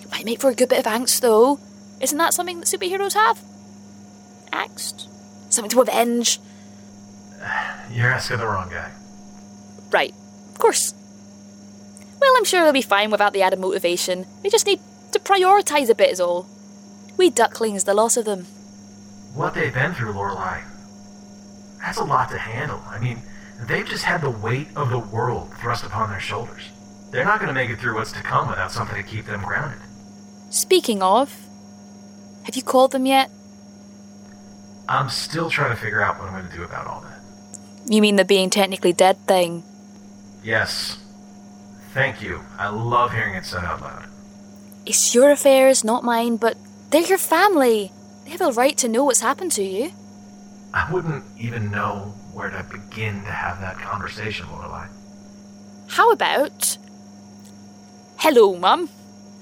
It 0.00 0.10
might 0.12 0.24
make 0.24 0.40
for 0.40 0.50
a 0.50 0.54
good 0.54 0.68
bit 0.68 0.78
of 0.78 0.92
angst, 0.92 1.22
though. 1.22 1.58
Isn't 2.00 2.18
that 2.18 2.34
something 2.34 2.60
that 2.60 2.66
superheroes 2.66 3.14
have? 3.14 3.40
Angst? 4.52 5.08
Something 5.52 5.70
to 5.70 5.80
avenge? 5.80 6.38
You're 7.90 8.12
asking 8.12 8.38
the 8.38 8.46
wrong 8.46 8.70
guy. 8.70 8.92
Right. 9.90 10.14
Of 10.60 10.62
course. 10.62 10.92
Well, 12.20 12.34
I'm 12.36 12.44
sure 12.44 12.62
they'll 12.62 12.74
be 12.74 12.82
fine 12.82 13.10
without 13.10 13.32
the 13.32 13.40
added 13.40 13.60
motivation. 13.60 14.26
We 14.42 14.50
just 14.50 14.66
need 14.66 14.78
to 15.12 15.18
prioritise 15.18 15.88
a 15.88 15.94
bit, 15.94 16.10
is 16.10 16.20
all. 16.20 16.46
We 17.16 17.30
ducklings, 17.30 17.84
the 17.84 17.94
loss 17.94 18.18
of 18.18 18.26
them. 18.26 18.44
What 19.34 19.54
they've 19.54 19.72
been 19.72 19.94
through, 19.94 20.12
Lorelei, 20.12 20.60
that's 21.78 21.96
a 21.96 22.04
lot 22.04 22.28
to 22.32 22.36
handle. 22.36 22.82
I 22.90 22.98
mean, 22.98 23.22
they've 23.68 23.86
just 23.86 24.04
had 24.04 24.20
the 24.20 24.28
weight 24.28 24.68
of 24.76 24.90
the 24.90 24.98
world 24.98 25.50
thrust 25.62 25.86
upon 25.86 26.10
their 26.10 26.20
shoulders. 26.20 26.68
They're 27.10 27.24
not 27.24 27.40
going 27.40 27.48
to 27.48 27.54
make 27.54 27.70
it 27.70 27.78
through 27.78 27.94
what's 27.94 28.12
to 28.12 28.22
come 28.22 28.46
without 28.46 28.70
something 28.70 29.02
to 29.02 29.08
keep 29.08 29.24
them 29.24 29.42
grounded. 29.42 29.80
Speaking 30.50 31.02
of, 31.02 31.34
have 32.42 32.54
you 32.54 32.62
called 32.62 32.92
them 32.92 33.06
yet? 33.06 33.30
I'm 34.90 35.08
still 35.08 35.48
trying 35.48 35.74
to 35.74 35.80
figure 35.80 36.02
out 36.02 36.18
what 36.18 36.28
I'm 36.28 36.34
going 36.34 36.50
to 36.50 36.54
do 36.54 36.64
about 36.64 36.86
all 36.86 37.00
that. 37.00 37.18
You 37.90 38.02
mean 38.02 38.16
the 38.16 38.26
being 38.26 38.50
technically 38.50 38.92
dead 38.92 39.16
thing? 39.26 39.64
Yes. 40.42 40.98
Thank 41.92 42.22
you. 42.22 42.40
I 42.58 42.68
love 42.68 43.12
hearing 43.12 43.34
it 43.34 43.44
said 43.44 43.64
out 43.64 43.80
loud. 43.80 44.04
It's 44.86 45.14
your 45.14 45.30
affairs, 45.30 45.84
not 45.84 46.04
mine, 46.04 46.36
but 46.36 46.56
they're 46.90 47.02
your 47.02 47.18
family. 47.18 47.92
They 48.24 48.30
have 48.30 48.40
a 48.40 48.52
right 48.52 48.76
to 48.78 48.88
know 48.88 49.04
what's 49.04 49.20
happened 49.20 49.52
to 49.52 49.62
you. 49.62 49.92
I 50.72 50.90
wouldn't 50.92 51.24
even 51.38 51.70
know 51.70 52.14
where 52.32 52.50
to 52.50 52.64
begin 52.70 53.22
to 53.24 53.30
have 53.30 53.60
that 53.60 53.78
conversation, 53.78 54.46
Lorelei. 54.50 54.86
How 55.88 56.12
about. 56.12 56.78
Hello, 58.18 58.56
Mum. 58.56 58.88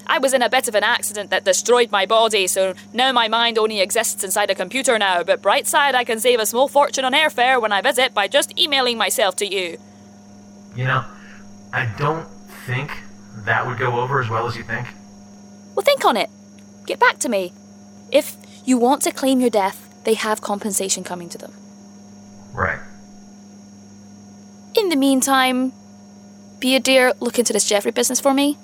I 0.07 0.19
was 0.19 0.33
in 0.33 0.41
a 0.41 0.49
bit 0.49 0.69
of 0.69 0.75
an 0.75 0.85
accident 0.85 1.29
that 1.31 1.45
destroyed 1.45 1.91
my 1.91 2.07
body, 2.07 2.47
so 2.47 2.73
now 2.95 3.13
my 3.13 3.29
mind 3.29 3.59
only 3.59 3.81
exists 3.81 4.25
inside 4.25 4.51
a 4.51 4.55
computer 4.55 4.99
now. 4.99 5.23
But 5.23 5.43
bright 5.43 5.67
side, 5.67 5.95
I 5.95 6.05
can 6.05 6.19
save 6.19 6.41
a 6.41 6.47
small 6.47 6.67
fortune 6.67 7.05
on 7.05 7.13
airfare 7.13 7.61
when 7.61 7.73
I 7.73 7.83
visit 7.83 8.15
by 8.15 8.27
just 8.27 8.59
emailing 8.59 8.97
myself 8.97 9.37
to 9.37 9.47
you. 9.47 9.77
You 10.79 10.85
know, 10.85 11.05
I 11.73 11.87
don't 11.99 12.25
think 12.65 12.93
that 13.39 13.67
would 13.67 13.79
go 13.79 13.99
over 13.99 14.21
as 14.21 14.31
well 14.31 14.47
as 14.47 14.55
you 14.55 14.63
think? 14.63 14.87
Well, 15.75 15.83
think 15.83 16.05
on 16.05 16.17
it. 16.17 16.31
Get 16.87 17.01
back 17.01 17.19
to 17.19 17.29
me. 17.29 17.53
If 18.13 18.37
you 18.65 18.79
want 18.79 19.03
to 19.03 19.11
claim 19.11 19.41
your 19.41 19.51
death, 19.51 20.05
they 20.05 20.15
have 20.15 20.41
compensation 20.41 21.03
coming 21.03 21.29
to 21.31 21.39
them. 21.39 21.53
Right. 22.53 22.79
In 24.77 24.89
the 24.89 24.95
meantime, 24.95 25.73
be 26.61 26.77
a 26.77 26.81
dear, 26.81 27.13
look 27.19 27.41
into 27.41 27.53
this 27.53 27.69
Jeffrey 27.69 27.91
business 27.91 28.21
for 28.21 28.33
me. 28.33 28.57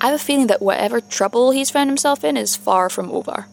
I 0.00 0.06
have 0.06 0.14
a 0.14 0.18
feeling 0.22 0.46
that 0.46 0.62
whatever 0.62 1.00
trouble 1.00 1.50
he's 1.50 1.72
found 1.72 1.90
himself 1.90 2.22
in 2.22 2.36
is 2.36 2.54
far 2.54 2.88
from 2.88 3.10
over. 3.10 3.46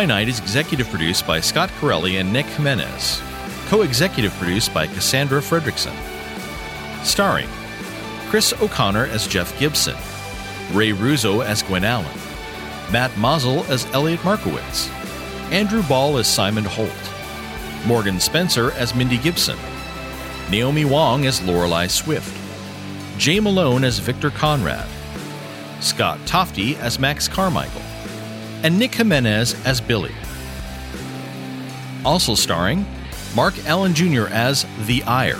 By 0.00 0.06
Night 0.06 0.28
is 0.28 0.40
executive 0.40 0.88
produced 0.88 1.26
by 1.26 1.40
Scott 1.40 1.68
Corelli 1.78 2.16
and 2.16 2.32
Nick 2.32 2.46
Jimenez. 2.46 3.20
Co 3.66 3.82
executive 3.82 4.32
produced 4.36 4.72
by 4.72 4.86
Cassandra 4.86 5.42
Fredrickson. 5.42 5.94
Starring 7.04 7.50
Chris 8.30 8.54
O'Connor 8.62 9.04
as 9.08 9.26
Jeff 9.26 9.58
Gibson, 9.58 9.96
Ray 10.72 10.92
Russo 10.92 11.42
as 11.42 11.62
Gwen 11.62 11.84
Allen, 11.84 12.16
Matt 12.90 13.14
Mazel 13.18 13.62
as 13.64 13.84
Elliot 13.92 14.24
Markowitz, 14.24 14.88
Andrew 15.50 15.82
Ball 15.82 16.16
as 16.16 16.26
Simon 16.26 16.64
Holt, 16.64 17.12
Morgan 17.86 18.18
Spencer 18.18 18.72
as 18.78 18.94
Mindy 18.94 19.18
Gibson, 19.18 19.58
Naomi 20.50 20.86
Wong 20.86 21.26
as 21.26 21.42
Lorelei 21.42 21.88
Swift, 21.88 22.34
Jay 23.18 23.38
Malone 23.38 23.84
as 23.84 23.98
Victor 23.98 24.30
Conrad, 24.30 24.88
Scott 25.80 26.18
Tofty 26.24 26.76
as 26.76 26.98
Max 26.98 27.28
Carmichael, 27.28 27.82
and 28.62 28.78
Nick 28.78 28.94
Jimenez 28.94 29.54
as 29.66 29.80
Billy. 29.80 30.14
Also 32.04 32.34
starring 32.34 32.86
Mark 33.34 33.54
Allen 33.66 33.94
Jr. 33.94 34.26
as 34.26 34.66
The 34.86 35.02
Ire, 35.04 35.38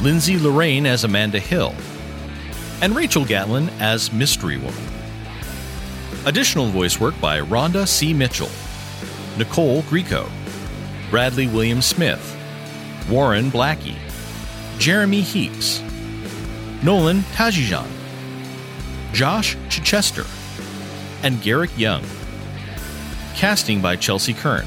Lindsay 0.00 0.38
Lorraine 0.38 0.86
as 0.86 1.04
Amanda 1.04 1.38
Hill, 1.38 1.74
and 2.80 2.94
Rachel 2.94 3.24
Gatlin 3.24 3.68
as 3.80 4.12
Mystery 4.12 4.56
Woman. 4.56 4.82
Additional 6.26 6.66
voice 6.66 7.00
work 7.00 7.18
by 7.20 7.40
Rhonda 7.40 7.86
C. 7.86 8.12
Mitchell, 8.12 8.50
Nicole 9.38 9.82
Grieco, 9.82 10.30
Bradley 11.10 11.46
William 11.46 11.82
Smith, 11.82 12.36
Warren 13.10 13.50
Blackie, 13.50 13.96
Jeremy 14.78 15.20
Heaps, 15.20 15.80
Nolan 16.82 17.20
Tajijan, 17.34 17.88
Josh 19.12 19.56
Chichester, 19.68 20.24
and 21.22 21.40
Garrick 21.42 21.76
Young. 21.78 22.02
Casting 23.34 23.80
by 23.80 23.96
Chelsea 23.96 24.34
Kern. 24.34 24.66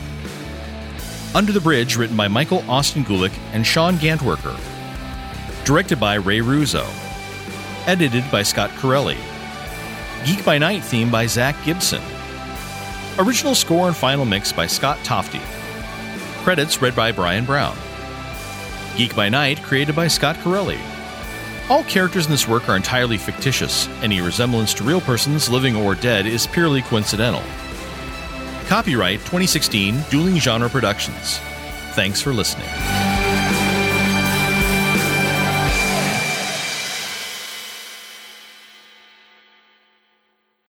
Under 1.34 1.52
the 1.52 1.60
Bridge, 1.60 1.98
written 1.98 2.15
by 2.15 2.28
Michael 2.28 2.63
Austin 2.70 3.04
Gulick 3.04 3.34
and 3.54 3.65
Sean 3.65 3.96
Gantwerker. 3.96 4.58
Directed 5.65 6.00
by 6.00 6.15
Ray 6.15 6.41
Russo. 6.41 6.86
Edited 7.86 8.24
by 8.32 8.44
Scott 8.44 8.72
Corelli. 8.78 9.18
Geek 10.26 10.44
by 10.46 10.58
Night 10.58 10.84
theme 10.84 11.12
by 11.12 11.28
Zach 11.28 11.56
Gibson. 11.65 12.02
Original 13.20 13.54
score 13.54 13.88
and 13.88 13.96
final 13.96 14.26
mix 14.26 14.52
by 14.52 14.65
Scott 14.68 14.98
Tofty. 15.04 15.41
Credits 16.44 16.82
read 16.82 16.96
by 16.96 17.12
Brian 17.12 17.46
Brown. 17.46 17.78
Geek 18.98 19.15
by 19.15 19.30
Night 19.30 19.62
created 19.62 19.96
by 19.96 20.08
Scott 20.08 20.38
Corelli. 20.38 20.80
All 21.67 21.84
characters 21.86 22.25
in 22.25 22.32
this 22.32 22.47
work 22.47 22.69
are 22.69 22.75
entirely 22.75 23.17
fictitious. 23.17 23.88
Any 24.04 24.21
resemblance 24.21 24.73
to 24.75 24.84
real 24.84 25.01
persons, 25.01 25.49
living 25.49 25.75
or 25.75 25.95
dead, 25.95 26.28
is 26.28 26.45
purely 26.45 26.84
coincidental. 26.84 27.41
Copyright 28.67 29.19
2016 29.19 29.99
Dueling 30.12 30.38
Genre 30.38 30.69
Productions. 30.69 31.39
Thanks 31.93 32.21
for 32.21 32.34
listening. 32.34 32.67